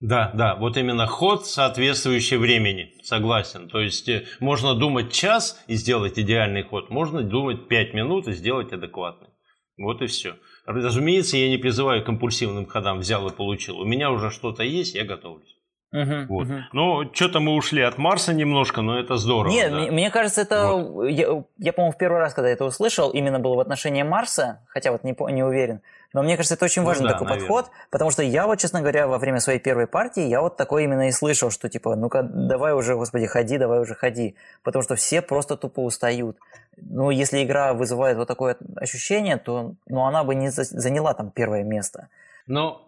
[0.00, 3.68] Да, да, вот именно ход, соответствующий времени, согласен.
[3.68, 8.32] То есть э, можно думать час и сделать идеальный ход, можно думать пять минут и
[8.32, 9.28] сделать адекватный.
[9.76, 10.36] Вот и все.
[10.66, 13.78] Разумеется, я не призываю к компульсивным ходам взял и получил.
[13.80, 15.56] У меня уже что-то есть, я готовлюсь.
[15.92, 16.46] Угу, вот.
[16.46, 16.54] угу.
[16.72, 19.50] Ну, что-то мы ушли от Марса немножко, но это здорово.
[19.50, 19.90] Нет, да.
[19.90, 20.72] мне кажется, это...
[20.72, 21.06] Вот.
[21.06, 24.92] Я, я, по-моему, в первый раз, когда это услышал, именно было в отношении Марса, хотя
[24.92, 25.80] вот не, не уверен.
[26.14, 27.48] Но мне кажется, это очень важный ну, да, такой наверное.
[27.48, 30.84] подход, потому что я вот, честно говоря, во время своей первой партии, я вот такой
[30.84, 34.34] именно и слышал, что типа, ну-ка, давай уже, господи, ходи, давай уже ходи.
[34.62, 36.38] Потому что все просто тупо устают.
[36.76, 41.62] Ну, если игра вызывает вот такое ощущение, то ну, она бы не заняла там первое
[41.62, 42.08] место.
[42.46, 42.80] Ну,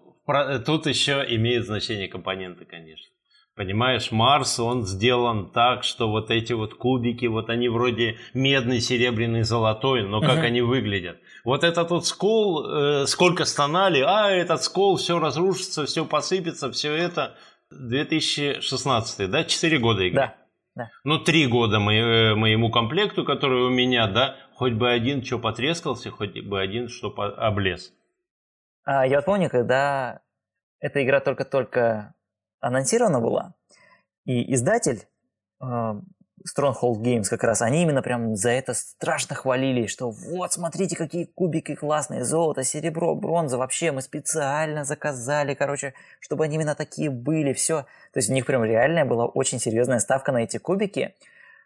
[0.65, 3.13] тут еще имеет значение компоненты, конечно.
[3.61, 9.43] Понимаешь, Марс, он сделан так, что вот эти вот кубики, вот они вроде медный, серебряный,
[9.43, 10.47] золотой, но как uh-huh.
[10.47, 11.19] они выглядят.
[11.45, 16.95] Вот этот вот скол, э, сколько стонали, а этот скол, все разрушится, все посыпется, все
[16.95, 17.35] это.
[17.71, 20.17] 2016, да, 4 года игры.
[20.17, 20.35] Да.
[20.75, 20.91] Да.
[21.05, 25.39] Ну, три года моему, э, моему комплекту, который у меня, да, хоть бы один что
[25.39, 27.93] потрескался, хоть бы один что облез.
[28.85, 30.23] А, я вот помню, когда
[30.81, 32.15] эта игра только-только
[32.61, 33.55] анонсирована была,
[34.25, 35.07] и издатель
[35.63, 36.01] э,
[36.49, 41.25] Stronghold Games как раз, они именно прям за это страшно хвалили, что вот, смотрите, какие
[41.25, 47.53] кубики классные, золото, серебро, бронза, вообще мы специально заказали, короче, чтобы они именно такие были,
[47.53, 47.83] все.
[48.13, 51.15] То есть у них прям реальная была очень серьезная ставка на эти кубики.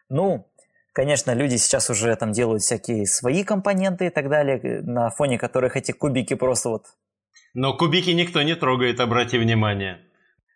[0.09, 0.47] Ну,
[0.93, 5.77] конечно, люди сейчас уже там делают всякие свои компоненты и так далее, на фоне которых
[5.77, 6.87] эти кубики просто вот...
[7.55, 10.01] Но кубики никто не трогает, обрати внимание.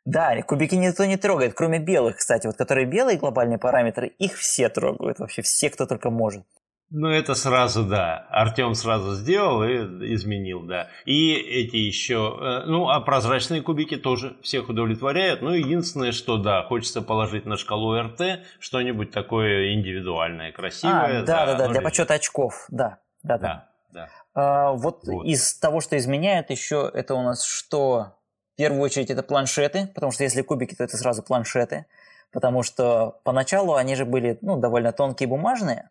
[0.08, 2.46] Да, кубики никто не трогает, кроме белых, кстати.
[2.46, 6.44] Вот которые белые глобальные параметры, их все трогают, вообще все, кто только может.
[6.90, 8.26] Ну, это сразу, да.
[8.30, 10.88] Артем сразу сделал и изменил, да.
[11.04, 12.38] И эти еще...
[12.40, 15.42] Э, ну, а прозрачные кубики тоже всех удовлетворяют.
[15.42, 21.20] Ну, единственное, что, да, хочется положить на шкалу РТ что-нибудь такое индивидуальное, красивое.
[21.20, 23.00] А, да, да, да, ну, для подсчета очков, да.
[23.22, 23.46] Да, да.
[23.46, 24.08] да, да.
[24.34, 28.17] А, вот, вот из того, что изменяет еще, это у нас что?
[28.58, 31.86] В первую очередь это планшеты, потому что если кубики, то это сразу планшеты.
[32.32, 35.90] Потому что поначалу они же были ну, довольно тонкие бумажные,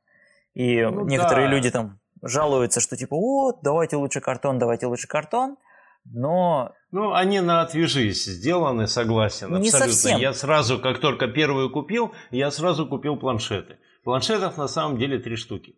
[0.54, 1.54] и ну, некоторые да.
[1.54, 5.56] люди там жалуются, что типа, вот, давайте лучше картон, давайте лучше картон,
[6.04, 6.74] но...
[6.92, 9.94] Ну, они на отвяжись сделаны, согласен, не абсолютно.
[9.94, 10.20] Совсем.
[10.20, 13.78] Я сразу, как только первую купил, я сразу купил планшеты.
[14.04, 15.76] Планшетов на самом деле три штуки.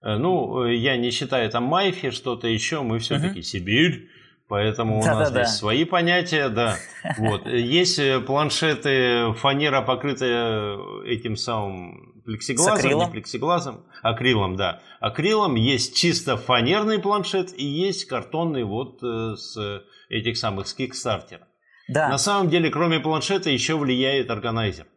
[0.00, 3.42] Э, ну, э, я не считаю там Майфи, что-то еще, мы все-таки uh-huh.
[3.42, 4.08] Сибирь,
[4.50, 5.58] Поэтому у да, нас да, есть да.
[5.58, 6.76] свои понятия, да.
[7.18, 7.46] Вот.
[7.46, 14.80] Есть э, планшеты, фанера, покрытая этим самым плексиглазом, не плексиглазом, акрилом, да.
[14.98, 21.42] Акрилом есть чисто фанерный планшет и есть картонный вот э, с этих самых с Kickstarter.
[21.86, 22.08] Да.
[22.08, 24.88] На самом деле, кроме планшета, еще влияет органайзер.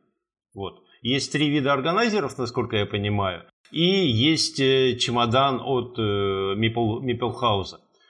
[0.56, 0.82] Вот.
[1.04, 7.02] Есть три вида органайзеров, насколько я понимаю, и есть э, чемодан от Мипл,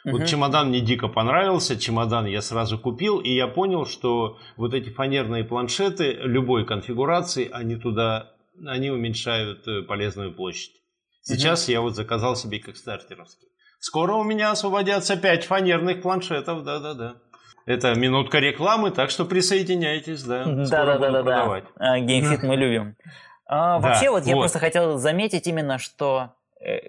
[0.05, 4.89] Вот чемодан мне дико понравился, чемодан я сразу купил, и я понял, что вот эти
[4.89, 8.31] фанерные планшеты любой конфигурации, они туда,
[8.65, 10.73] они уменьшают э, полезную площадь.
[11.21, 11.71] Сейчас угу.
[11.71, 13.47] я вот заказал себе как стартеровский.
[13.79, 17.15] Скоро у меня освободятся 5 фанерных планшетов, да-да-да.
[17.65, 20.43] Это минутка рекламы, так что присоединяйтесь, да.
[20.43, 21.61] Да-да-да-да.
[21.77, 21.99] да.
[21.99, 22.97] Геймфит мы любим.
[23.45, 26.33] А, вообще, вот я просто хотел заметить именно, что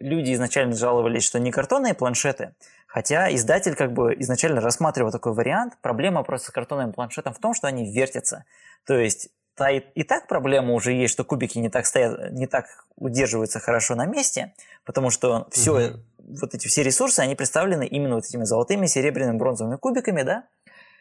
[0.00, 2.54] люди изначально жаловались, что не картонные планшеты,
[2.94, 5.74] Хотя издатель как бы изначально рассматривал такой вариант.
[5.82, 8.44] Проблема просто с картонным планшетом в том, что они вертятся.
[8.86, 12.46] То есть та и, и так проблема уже есть, что кубики не так стоят, не
[12.46, 16.00] так удерживаются хорошо на месте, потому что все, угу.
[16.18, 20.44] вот эти все ресурсы, они представлены именно вот этими золотыми, серебряными, бронзовыми кубиками, да.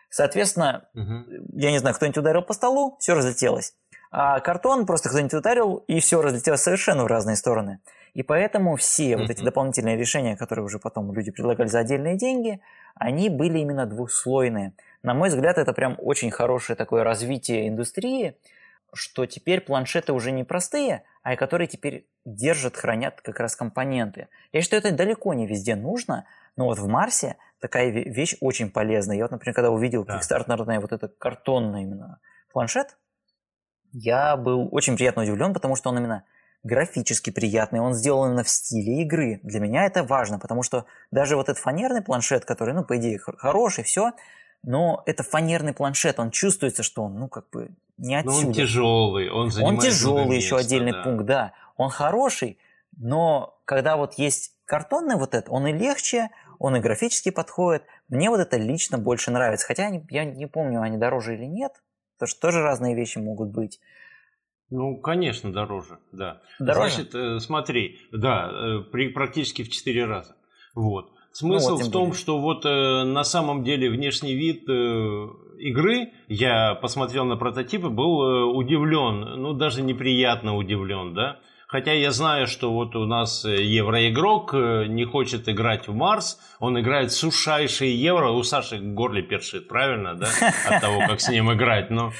[0.09, 1.25] Соответственно, угу.
[1.53, 3.75] я не знаю, кто-нибудь ударил по столу, все разлетелось.
[4.09, 7.81] А картон просто кто-нибудь ударил, и все разлетелось совершенно в разные стороны.
[8.13, 12.61] И поэтому все вот эти дополнительные решения, которые уже потом люди предлагали за отдельные деньги,
[12.95, 14.73] они были именно двухслойные.
[15.01, 18.37] На мой взгляд, это прям очень хорошее такое развитие индустрии,
[18.93, 24.27] что теперь планшеты уже не простые, а которые теперь держат, хранят как раз компоненты.
[24.51, 29.17] Я считаю, это далеко не везде нужно, но вот в Марсе такая вещь очень полезная.
[29.17, 30.19] Я вот, например, когда увидел да.
[30.19, 32.19] Kickstarter, вот это картонный именно
[32.51, 32.97] планшет,
[33.91, 36.25] я был очень приятно удивлен, потому что он именно
[36.63, 39.39] графически приятный, он сделан именно в стиле игры.
[39.43, 43.19] Для меня это важно, потому что даже вот этот фанерный планшет, который, ну, по идее,
[43.19, 44.13] хороший, все,
[44.63, 48.41] но это фанерный планшет, он чувствуется, что он, ну, как бы не отсюда.
[48.41, 51.03] Но он тяжелый, он занимает Он тяжелый, еще отдельный да.
[51.03, 51.53] пункт, да.
[51.75, 52.57] Он хороший,
[52.97, 57.83] но когда вот есть картонный вот этот, он и легче, он и графически подходит.
[58.07, 59.67] Мне вот это лично больше нравится.
[59.67, 61.73] Хотя я не помню, они дороже или нет,
[62.15, 63.81] потому что тоже разные вещи могут быть.
[64.75, 66.41] Ну, конечно, дороже, да.
[66.57, 66.95] Дороже?
[66.95, 70.35] Значит, э, смотри, да, э, при, практически в 4 раза.
[70.73, 71.11] Вот.
[71.31, 72.19] Смысл ну, вот, в том, более.
[72.19, 75.27] что вот э, на самом деле внешний вид э,
[75.59, 81.37] игры, я посмотрел на прототипы, был э, удивлен, ну даже неприятно удивлен, да.
[81.67, 86.79] Хотя я знаю, что вот у нас э, евроигрок не хочет играть в Марс, он
[86.79, 90.29] играет сушайший евро, у Саши в горле першит, правильно, да,
[90.67, 92.11] от того, как с ним играть, но...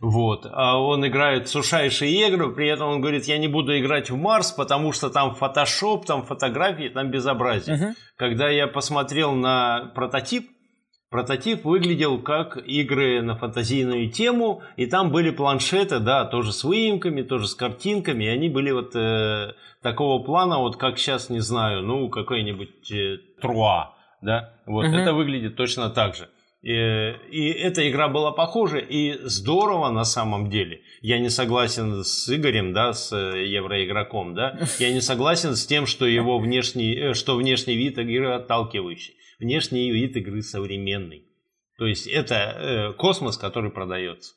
[0.00, 0.46] Вот.
[0.50, 4.50] А он играет сушайшие игры, при этом он говорит, я не буду играть в Марс,
[4.50, 7.76] потому что там фотошоп, там фотографии, там безобразие.
[7.76, 7.94] Угу.
[8.16, 10.50] Когда я посмотрел на прототип,
[11.10, 17.20] прототип выглядел как игры на фантазийную тему, и там были планшеты, да, тоже с выемками,
[17.20, 21.82] тоже с картинками, и они были вот э, такого плана, вот как сейчас, не знаю,
[21.82, 24.96] ну, какой-нибудь э, Труа, да, вот угу.
[24.96, 26.30] это выглядит точно так же.
[26.62, 30.82] И, и эта игра была похожа, и здорово на самом деле.
[31.00, 34.60] Я не согласен с Игорем, да, с э, евроигроком, да.
[34.78, 39.14] Я не согласен с тем, что его внешний, э, что внешний вид игры отталкивающий.
[39.38, 41.24] Внешний вид игры современный.
[41.78, 44.34] То есть это э, космос, который продается.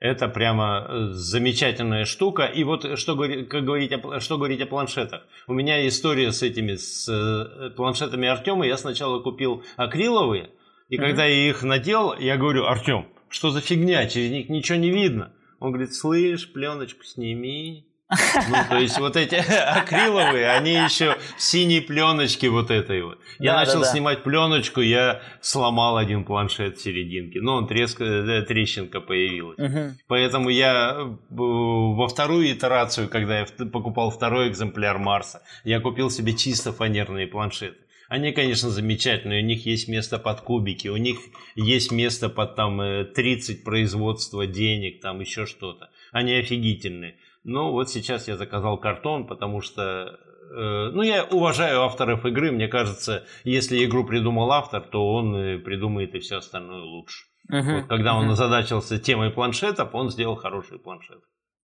[0.00, 2.46] Это прямо э, замечательная штука.
[2.46, 5.22] И вот что говорить, как говорить, что говорить о планшетах.
[5.46, 8.66] У меня история с этими с планшетами Артема.
[8.66, 10.50] Я сначала купил акриловые,
[10.88, 14.90] и когда я их надел, я говорю, Артем, что за фигня, через них ничего не
[14.90, 15.32] видно.
[15.60, 17.86] Он говорит, слышь, пленочку сними.
[18.10, 19.34] Ну, то есть вот эти
[19.76, 23.18] акриловые, они еще в синей пленочке вот этой вот.
[23.38, 23.84] Я да, начал да, да.
[23.86, 27.40] снимать пленочку, я сломал один планшет в серединке.
[27.40, 29.58] Ну, он треска, э, трещинка появилась.
[29.58, 29.96] Угу.
[30.06, 36.34] Поэтому я э, во вторую итерацию, когда я покупал второй экземпляр Марса, я купил себе
[36.34, 37.78] чисто фанерные планшеты.
[38.08, 41.18] Они, конечно, замечательные, у них есть место под кубики, у них
[41.54, 42.78] есть место под там
[43.14, 45.90] 30 э, производства денег, там еще что-то.
[46.12, 47.16] Они офигительные.
[47.44, 52.52] Но вот сейчас я заказал картон, потому что э, ну, я уважаю авторов игры.
[52.52, 57.24] Мне кажется, если игру придумал автор, то он э, придумает и все остальное лучше.
[57.52, 58.20] Uh-huh, вот, когда uh-huh.
[58.20, 61.18] он озадачился темой планшетов, он сделал хороший планшет.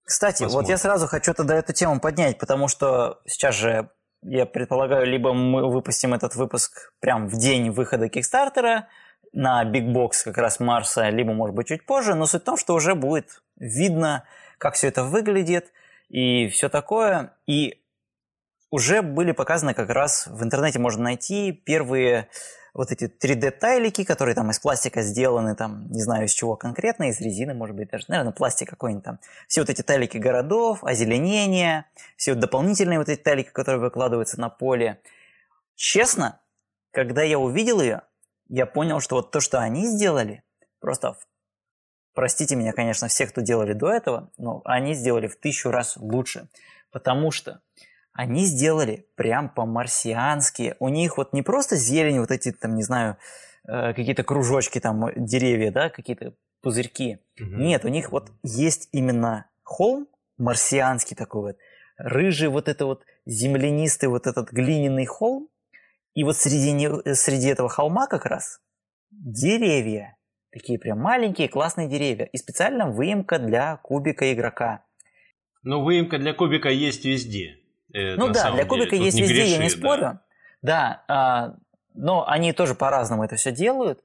[0.05, 0.61] Кстати, Посмотрим.
[0.61, 3.91] вот я сразу хочу тогда эту тему поднять, потому что сейчас же
[4.23, 8.89] я предполагаю, либо мы выпустим этот выпуск прям в день выхода Кикстартера
[9.33, 12.57] на Big Box как раз Марса, либо, может быть, чуть позже, но суть в том,
[12.57, 14.25] что уже будет видно,
[14.59, 15.73] как все это выглядит
[16.09, 17.35] и все такое.
[17.47, 17.81] И
[18.71, 22.29] уже были показаны как раз в интернете можно найти первые
[22.75, 27.21] вот эти 3D-тайлики, которые там из пластика сделаны, там, не знаю из чего конкретно, из
[27.21, 29.19] резины, может быть, даже, наверное, пластик какой-нибудь там.
[29.49, 34.49] Все вот эти тайлики городов, озеленение, все вот дополнительные вот эти тайлики, которые выкладываются на
[34.49, 35.01] поле.
[35.75, 36.41] Честно,
[36.93, 38.03] когда я увидел ее,
[38.49, 40.43] я понял, что вот то, что они сделали,
[40.81, 41.17] просто
[42.15, 46.49] простите меня, конечно, все, кто делали до этого, но они сделали в тысячу раз лучше.
[46.91, 47.61] Потому что
[48.13, 50.77] они сделали прям по-марсиански.
[50.79, 53.17] У них вот не просто зелень, вот эти там, не знаю,
[53.69, 57.19] э, какие-то кружочки там, деревья, да, какие-то пузырьки.
[57.41, 57.57] Угу.
[57.57, 60.09] Нет, у них вот есть именно холм
[60.39, 61.57] марсианский такой вот,
[61.97, 65.49] рыжий вот это вот землянистый вот этот глиняный холм,
[66.15, 68.61] и вот среди, не, среди этого холма как раз
[69.11, 70.17] деревья.
[70.51, 72.25] Такие прям маленькие классные деревья.
[72.25, 74.85] И специально выемка для кубика игрока.
[75.63, 77.60] Ну, выемка для кубика есть везде.
[77.93, 80.21] Э, ну да, для кубика есть везде, греши, я не спорю.
[80.63, 81.57] Да, да
[81.95, 84.03] но они тоже по-разному это все делают.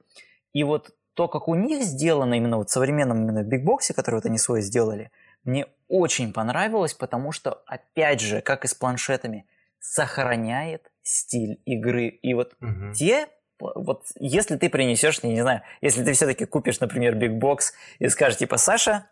[0.52, 4.26] И вот то, как у них сделано именно вот в современном именно бигбоксе, который вот
[4.26, 5.10] они свой сделали,
[5.44, 9.46] мне очень понравилось, потому что, опять же, как и с планшетами,
[9.78, 12.08] сохраняет стиль игры.
[12.08, 12.92] И вот угу.
[12.92, 13.28] те,
[13.58, 18.38] вот если ты принесешь, я не знаю, если ты все-таки купишь, например, бигбокс и скажешь,
[18.38, 19.06] типа, Саша,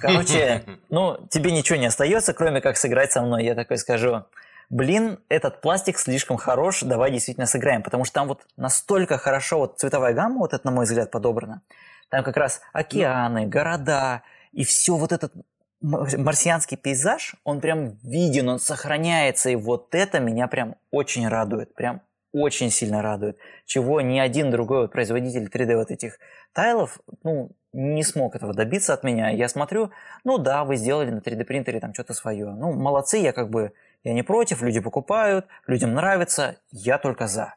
[0.00, 3.44] короче, ну, тебе ничего не остается, кроме как сыграть со мной.
[3.44, 4.24] Я такой скажу,
[4.70, 9.78] блин, этот пластик слишком хорош, давай действительно сыграем, потому что там вот настолько хорошо вот
[9.78, 11.62] цветовая гамма, вот это, на мой взгляд, подобрана.
[12.10, 14.22] Там как раз океаны, города,
[14.52, 15.32] и все вот этот
[15.80, 22.00] марсианский пейзаж, он прям виден, он сохраняется, и вот это меня прям очень радует, прям
[22.32, 26.18] очень сильно радует, чего ни один другой производитель 3D вот этих
[26.52, 29.28] тайлов, ну, не смог этого добиться от меня.
[29.28, 29.90] Я смотрю,
[30.24, 32.46] ну да, вы сделали на 3D принтере там что-то свое.
[32.46, 33.72] Ну, молодцы, я как бы,
[34.02, 37.54] я не против, люди покупают, людям нравится, я только за.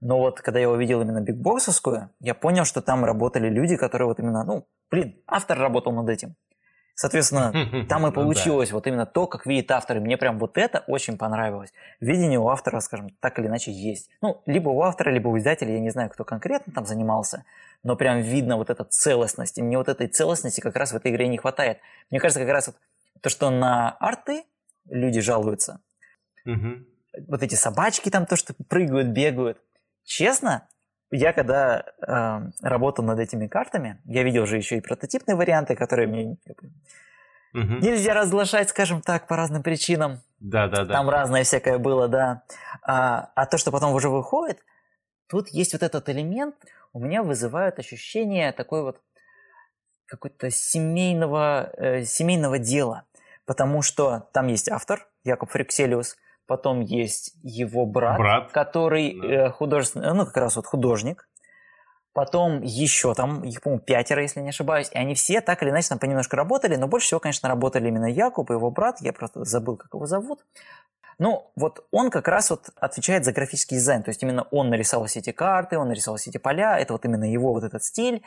[0.00, 4.20] Но вот когда я увидел именно бигбоксовскую, я понял, что там работали люди, которые вот
[4.20, 6.36] именно, ну, блин, автор работал над этим.
[6.94, 7.52] Соответственно,
[7.88, 9.98] там и ну получилось вот именно то, как видит автор.
[9.98, 11.72] И мне прям вот это очень понравилось.
[12.00, 14.10] Видение у автора, скажем, так или иначе есть.
[14.22, 17.44] Ну, либо у автора, либо у издателя, я не знаю, кто конкретно там занимался,
[17.82, 19.58] но прям видно вот эта целостность.
[19.58, 21.78] И мне вот этой целостности как раз в этой игре не хватает.
[22.10, 22.76] Мне кажется, как раз вот
[23.20, 24.44] то, что на арты
[24.88, 25.80] люди жалуются,
[26.44, 29.58] вот эти собачки там, то, что прыгают, бегают.
[30.04, 30.68] Честно,
[31.10, 36.08] я когда э, работал над этими картами, я видел уже еще и прототипные варианты, которые
[36.08, 36.36] мне
[37.54, 37.74] угу.
[37.80, 40.20] нельзя разглашать, скажем так, по разным причинам.
[40.40, 40.92] Да, да, да.
[40.92, 42.42] Там разное всякое было, да.
[42.82, 44.58] А, а то, что потом уже выходит,
[45.28, 46.54] тут есть вот этот элемент,
[46.92, 49.00] у меня вызывает ощущение такой вот
[50.06, 53.04] какой-то семейного, э, семейного дела.
[53.44, 56.16] Потому что там есть автор, Якоб Фрикселиус,
[56.46, 58.52] потом есть его брат, брат.
[58.52, 59.26] который да.
[59.26, 61.28] э, художественный, ну как раз вот художник,
[62.16, 65.90] потом еще там, их, по-моему, пятеро, если не ошибаюсь, и они все так или иначе
[65.90, 69.44] там понемножку работали, но больше всего, конечно, работали именно Якуб и его брат, я просто
[69.44, 70.40] забыл, как его зовут.
[71.18, 75.06] Ну, вот он как раз вот отвечает за графический дизайн, то есть именно он нарисовал
[75.08, 78.22] все эти карты, он нарисовал все эти поля, это вот именно его вот этот стиль.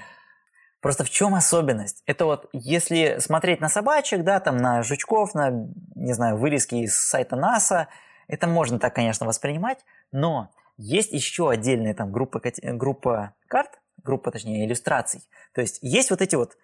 [0.81, 2.03] Просто в чем особенность?
[2.05, 5.49] Это вот если смотреть на собачек, да, там на жучков, на,
[5.95, 7.87] не знаю, вырезки из сайта НАСА–
[8.27, 9.79] это можно так, конечно, воспринимать,
[10.11, 10.51] но
[10.81, 15.21] есть еще отдельная там группа, группа карт, группа, точнее, иллюстраций.
[15.53, 16.57] То есть есть вот эти вот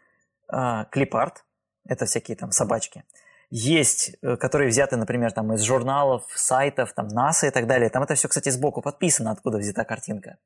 [0.51, 1.43] э, клипарт,
[1.85, 3.03] это всякие там собачки.
[3.49, 7.89] Есть, э, которые взяты, например, там из журналов, сайтов, там НАСА и так далее.
[7.89, 10.37] Там это все, кстати, сбоку подписано, откуда взята картинка.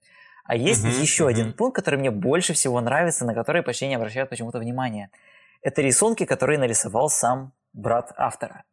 [0.45, 1.29] А есть uh-huh, еще uh-huh.
[1.29, 5.11] один пункт, который мне больше всего нравится, на который почти не обращают почему-то внимания.
[5.61, 8.63] Это рисунки, которые нарисовал сам брат автора.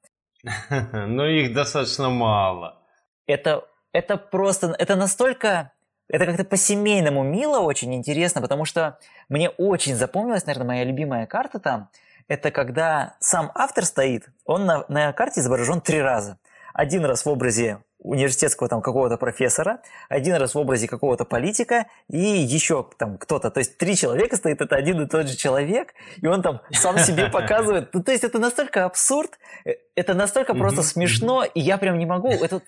[0.70, 2.82] Но их достаточно мало.
[3.26, 5.72] Это, это просто, это настолько,
[6.08, 8.98] это как-то по-семейному мило, очень интересно, потому что
[9.30, 11.88] мне очень запомнилась, наверное, моя любимая карта там,
[12.28, 16.38] это когда сам автор стоит, он на, на карте изображен три раза.
[16.74, 19.80] Один раз в образе университетского там какого-то профессора,
[20.10, 23.50] один раз в образе какого-то политика и еще там кто-то.
[23.50, 26.98] То есть три человека стоит, это один и тот же человек, и он там сам
[26.98, 27.94] себе показывает.
[27.94, 32.06] Ну, то есть это настолько абсурд, э, это настолько просто смешно, и я прям не
[32.06, 32.28] могу.
[32.28, 32.60] Это,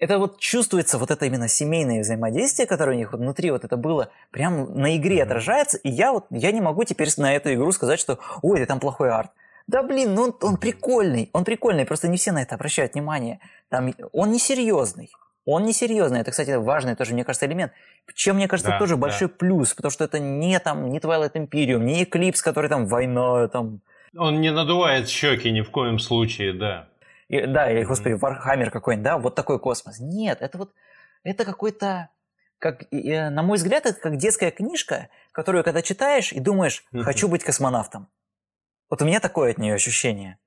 [0.00, 4.10] это вот чувствуется вот это именно семейное взаимодействие, которое у них внутри вот это было,
[4.30, 8.00] прям на игре отражается, и я вот, я не могу теперь на эту игру сказать,
[8.00, 9.30] что ой, там плохой арт.
[9.66, 13.40] Да блин, ну он, он прикольный, он прикольный, просто не все на это обращают внимание.
[13.68, 15.10] Там, он несерьезный.
[15.44, 16.20] Он несерьезный.
[16.20, 17.72] Это, кстати, важный тоже, мне кажется, элемент.
[18.14, 19.02] Чем, мне кажется, да, тоже да.
[19.02, 23.48] большой плюс, потому что это не там, не Twilight Imperium, не Eclipse, который там война,
[23.48, 23.80] там...
[24.16, 26.89] Он не надувает щеки ни в коем случае, да.
[27.30, 30.00] И, да, или, господи, Warhammer какой-нибудь, да, вот такой космос.
[30.00, 30.72] Нет, это вот,
[31.22, 32.08] это какой-то,
[32.58, 37.44] как, на мой взгляд, это как детская книжка, которую когда читаешь и думаешь, хочу быть
[37.44, 38.08] космонавтом.
[38.90, 40.38] Вот у меня такое от нее ощущение.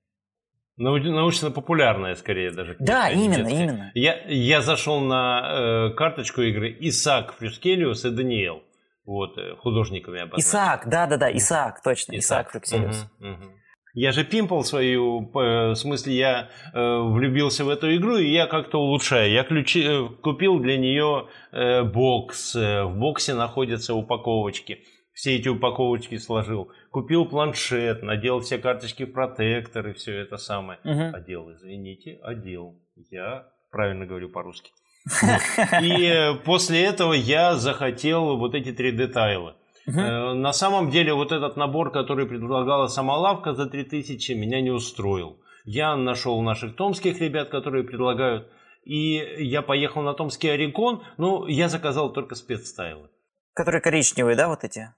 [0.76, 2.76] Научно-популярная, скорее даже.
[2.80, 3.64] Да, именно, детская.
[3.64, 3.92] именно.
[3.94, 8.62] Я, я зашел на э, карточку игры Исаак Фрикселиус и Даниэл.
[9.06, 10.50] вот, э, художниками обозначили.
[10.50, 13.08] Исаак, да-да-да, Исаак, точно, Исаак, Исаак Фрикселиус.
[13.20, 13.63] Угу, угу.
[13.94, 18.80] Я же пимпил свою, в смысле я э, влюбился в эту игру, и я как-то
[18.80, 19.32] улучшаю.
[19.32, 24.80] Я ключи, э, купил для нее э, бокс, э, в боксе находятся упаковочки.
[25.14, 26.72] Все эти упаковочки сложил.
[26.90, 30.80] Купил планшет, надел все карточки протектор и все это самое.
[30.84, 31.16] Угу.
[31.16, 32.82] Одел, извините, одел.
[33.12, 34.72] Я правильно говорю по-русски.
[35.82, 39.54] И э, после этого я захотел вот эти 3D-тайлы.
[39.86, 40.00] Угу.
[40.00, 45.40] На самом деле вот этот набор, который предлагала сама лавка за 3000, меня не устроил.
[45.66, 48.50] Я нашел наших томских ребят, которые предлагают,
[48.84, 53.10] и я поехал на Томский Орегон, но я заказал только спецстайлы.
[53.54, 54.90] Которые коричневые, да, вот эти?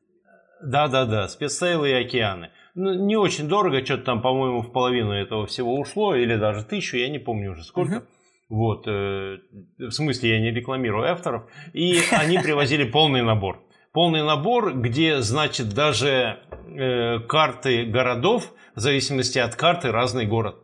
[0.64, 2.52] Да-да-да, спецстайлы и океаны.
[2.74, 6.98] Ну, не очень дорого, что-то там, по-моему, в половину этого всего ушло, или даже тысячу,
[6.98, 7.98] я не помню уже сколько.
[7.98, 8.06] Угу.
[8.50, 9.38] Вот, э,
[9.78, 11.50] в смысле, я не рекламирую авторов.
[11.74, 13.66] И они привозили полный набор
[13.96, 20.58] полный набор, где, значит, даже э, карты городов, в зависимости от карты, разный город.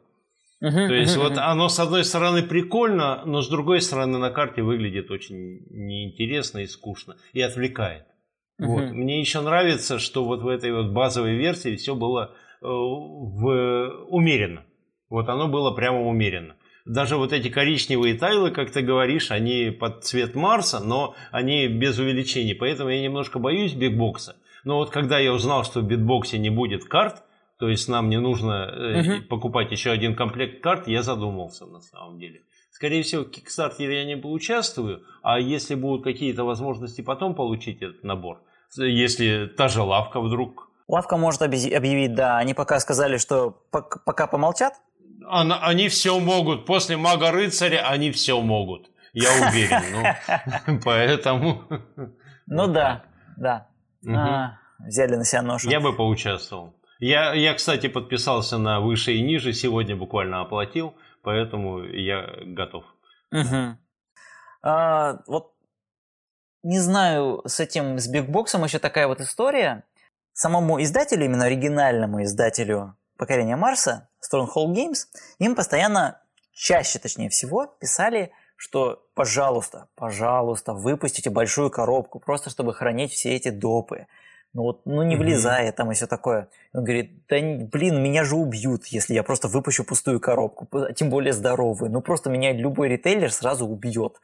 [0.61, 4.31] Uh-huh, То есть uh-huh, вот оно с одной стороны прикольно, но с другой стороны на
[4.31, 8.03] карте выглядит очень неинтересно и скучно и отвлекает.
[8.59, 8.91] Вот.
[8.91, 14.63] Мне еще нравится, что вот в этой вот базовой версии все было э, в, умеренно.
[15.09, 16.55] Вот оно было прямо умеренно
[16.85, 21.99] даже вот эти коричневые тайлы, как ты говоришь, они под цвет Марса, но они без
[21.99, 22.55] увеличений.
[22.55, 24.35] Поэтому я немножко боюсь бигбокса.
[24.63, 27.23] Но вот когда я узнал, что в битбоксе не будет карт,
[27.57, 29.27] то есть нам не нужно угу.
[29.29, 32.41] покупать еще один комплект карт, я задумался на самом деле.
[32.71, 38.03] Скорее всего, в Kickstarter я не поучаствую, а если будут какие-то возможности потом получить этот
[38.03, 38.41] набор,
[38.75, 40.69] если та же лавка вдруг...
[40.87, 44.73] Лавка может объявить, да, они пока сказали, что пока помолчат,
[45.27, 46.65] они все могут.
[46.65, 48.89] После мага-рыцаря они все могут.
[49.13, 49.81] Я уверен.
[50.67, 51.63] Ну, поэтому...
[52.47, 53.03] Ну да,
[53.37, 53.67] да.
[54.07, 55.63] А, взяли на себя нож.
[55.65, 56.75] Я бы поучаствовал.
[56.99, 62.83] Я, я, кстати, подписался на выше и ниже, сегодня буквально оплатил, поэтому я готов.
[63.31, 63.77] Угу.
[64.63, 65.53] А, вот
[66.63, 69.83] не знаю, с этим, с бигбоксом еще такая вот история.
[70.33, 75.07] Самому издателю, именно оригинальному издателю покорения Марса, Stronghold Games,
[75.39, 76.21] им постоянно,
[76.53, 83.49] чаще точнее всего, писали, что пожалуйста, пожалуйста, выпустите большую коробку, просто чтобы хранить все эти
[83.49, 84.07] допы.
[84.53, 85.75] Ну вот, ну не влезая mm-hmm.
[85.75, 86.49] там и все такое.
[86.73, 91.33] Он говорит, да блин, меня же убьют, если я просто выпущу пустую коробку, тем более
[91.33, 91.89] здоровую.
[91.89, 94.19] Ну просто меня любой ритейлер сразу убьет.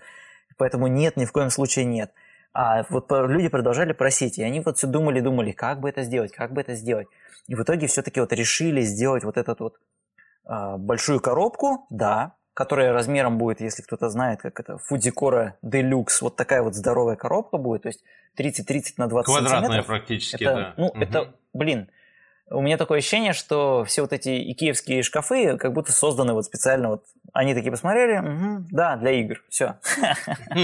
[0.58, 2.12] Поэтому нет, ни в коем случае нет.
[2.60, 6.32] А вот люди продолжали просить, и они вот все думали, думали, как бы это сделать,
[6.32, 7.08] как бы это сделать.
[7.48, 9.76] И в итоге все-таки вот решили сделать вот эту вот
[10.50, 16.36] э, большую коробку, да, которая размером будет, если кто-то знает, как это, Fujikura Deluxe, вот
[16.36, 18.04] такая вот здоровая коробка будет, то есть
[18.40, 19.86] 30-30 на 20 Квадратная сантиметров.
[19.86, 20.74] практически, это, да.
[20.78, 21.00] Ну, угу.
[21.00, 21.92] это, блин,
[22.50, 26.90] у меня такое ощущение, что все вот эти икеевские шкафы как будто созданы вот специально
[26.90, 27.04] вот.
[27.34, 29.76] Они такие посмотрели, угу, да, для игр, все.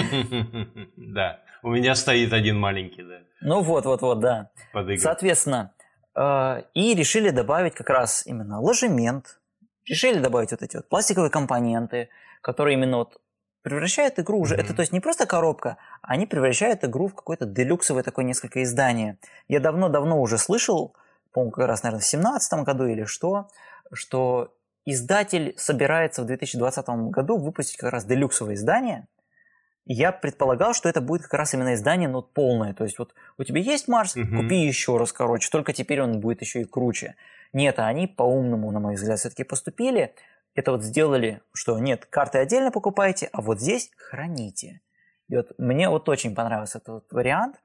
[0.97, 3.19] Да, у меня стоит один маленький, да.
[3.41, 4.51] Ну вот, вот, вот, да.
[4.97, 5.73] Соответственно,
[6.15, 9.39] э, и решили добавить как раз именно ложемент,
[9.85, 12.09] решили добавить вот эти вот пластиковые компоненты,
[12.41, 13.17] которые именно вот
[13.63, 14.61] превращают игру уже, mm-hmm.
[14.61, 19.17] это то есть не просто коробка, они превращают игру в какое-то делюксовое такое несколько издание.
[19.47, 20.95] Я давно-давно уже слышал,
[21.31, 23.47] по-моему, как раз, наверное, в 2017 году или что,
[23.93, 24.53] что
[24.85, 29.07] издатель собирается в 2020 году выпустить как раз делюксовое издание,
[29.85, 32.73] я предполагал, что это будет как раз именно издание, но полное.
[32.73, 34.37] То есть вот у тебя есть Марс, угу.
[34.37, 37.15] купи еще раз, короче, только теперь он будет еще и круче.
[37.51, 40.13] Нет, а они по-умному, на мой взгляд, все-таки поступили.
[40.55, 44.81] Это вот сделали, что нет, карты отдельно покупайте, а вот здесь храните.
[45.29, 47.55] И вот мне вот очень понравился этот вариант,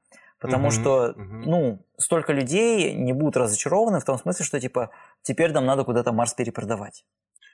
[0.41, 1.23] потому угу, что, угу.
[1.23, 4.91] ну, столько людей не будут разочарованы в том смысле, что типа
[5.23, 7.05] теперь нам надо куда-то Марс перепродавать.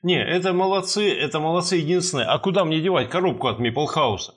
[0.03, 2.27] Не, это молодцы, это молодцы единственное.
[2.27, 4.35] А куда мне девать коробку от Мипл Хауса?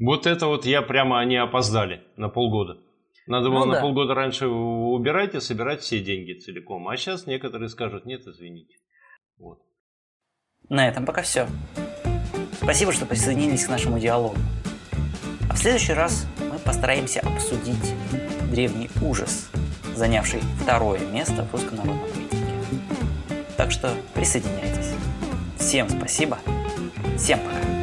[0.00, 2.78] Вот это вот я прямо, они опоздали на полгода.
[3.26, 3.80] Надо было ну, на да.
[3.82, 6.88] полгода раньше убирать и собирать все деньги целиком.
[6.88, 8.76] А сейчас некоторые скажут, нет, извините.
[9.38, 9.60] Вот.
[10.70, 11.46] На этом пока все.
[12.54, 14.36] Спасибо, что присоединились к нашему диалогу.
[15.50, 17.94] А в следующий раз мы постараемся обсудить
[18.50, 19.50] древний ужас,
[19.94, 22.54] занявший второе место в русском народном рейтинге.
[23.56, 24.94] Так что присоединяйтесь.
[25.58, 26.38] Всем спасибо.
[27.16, 27.79] Всем пока.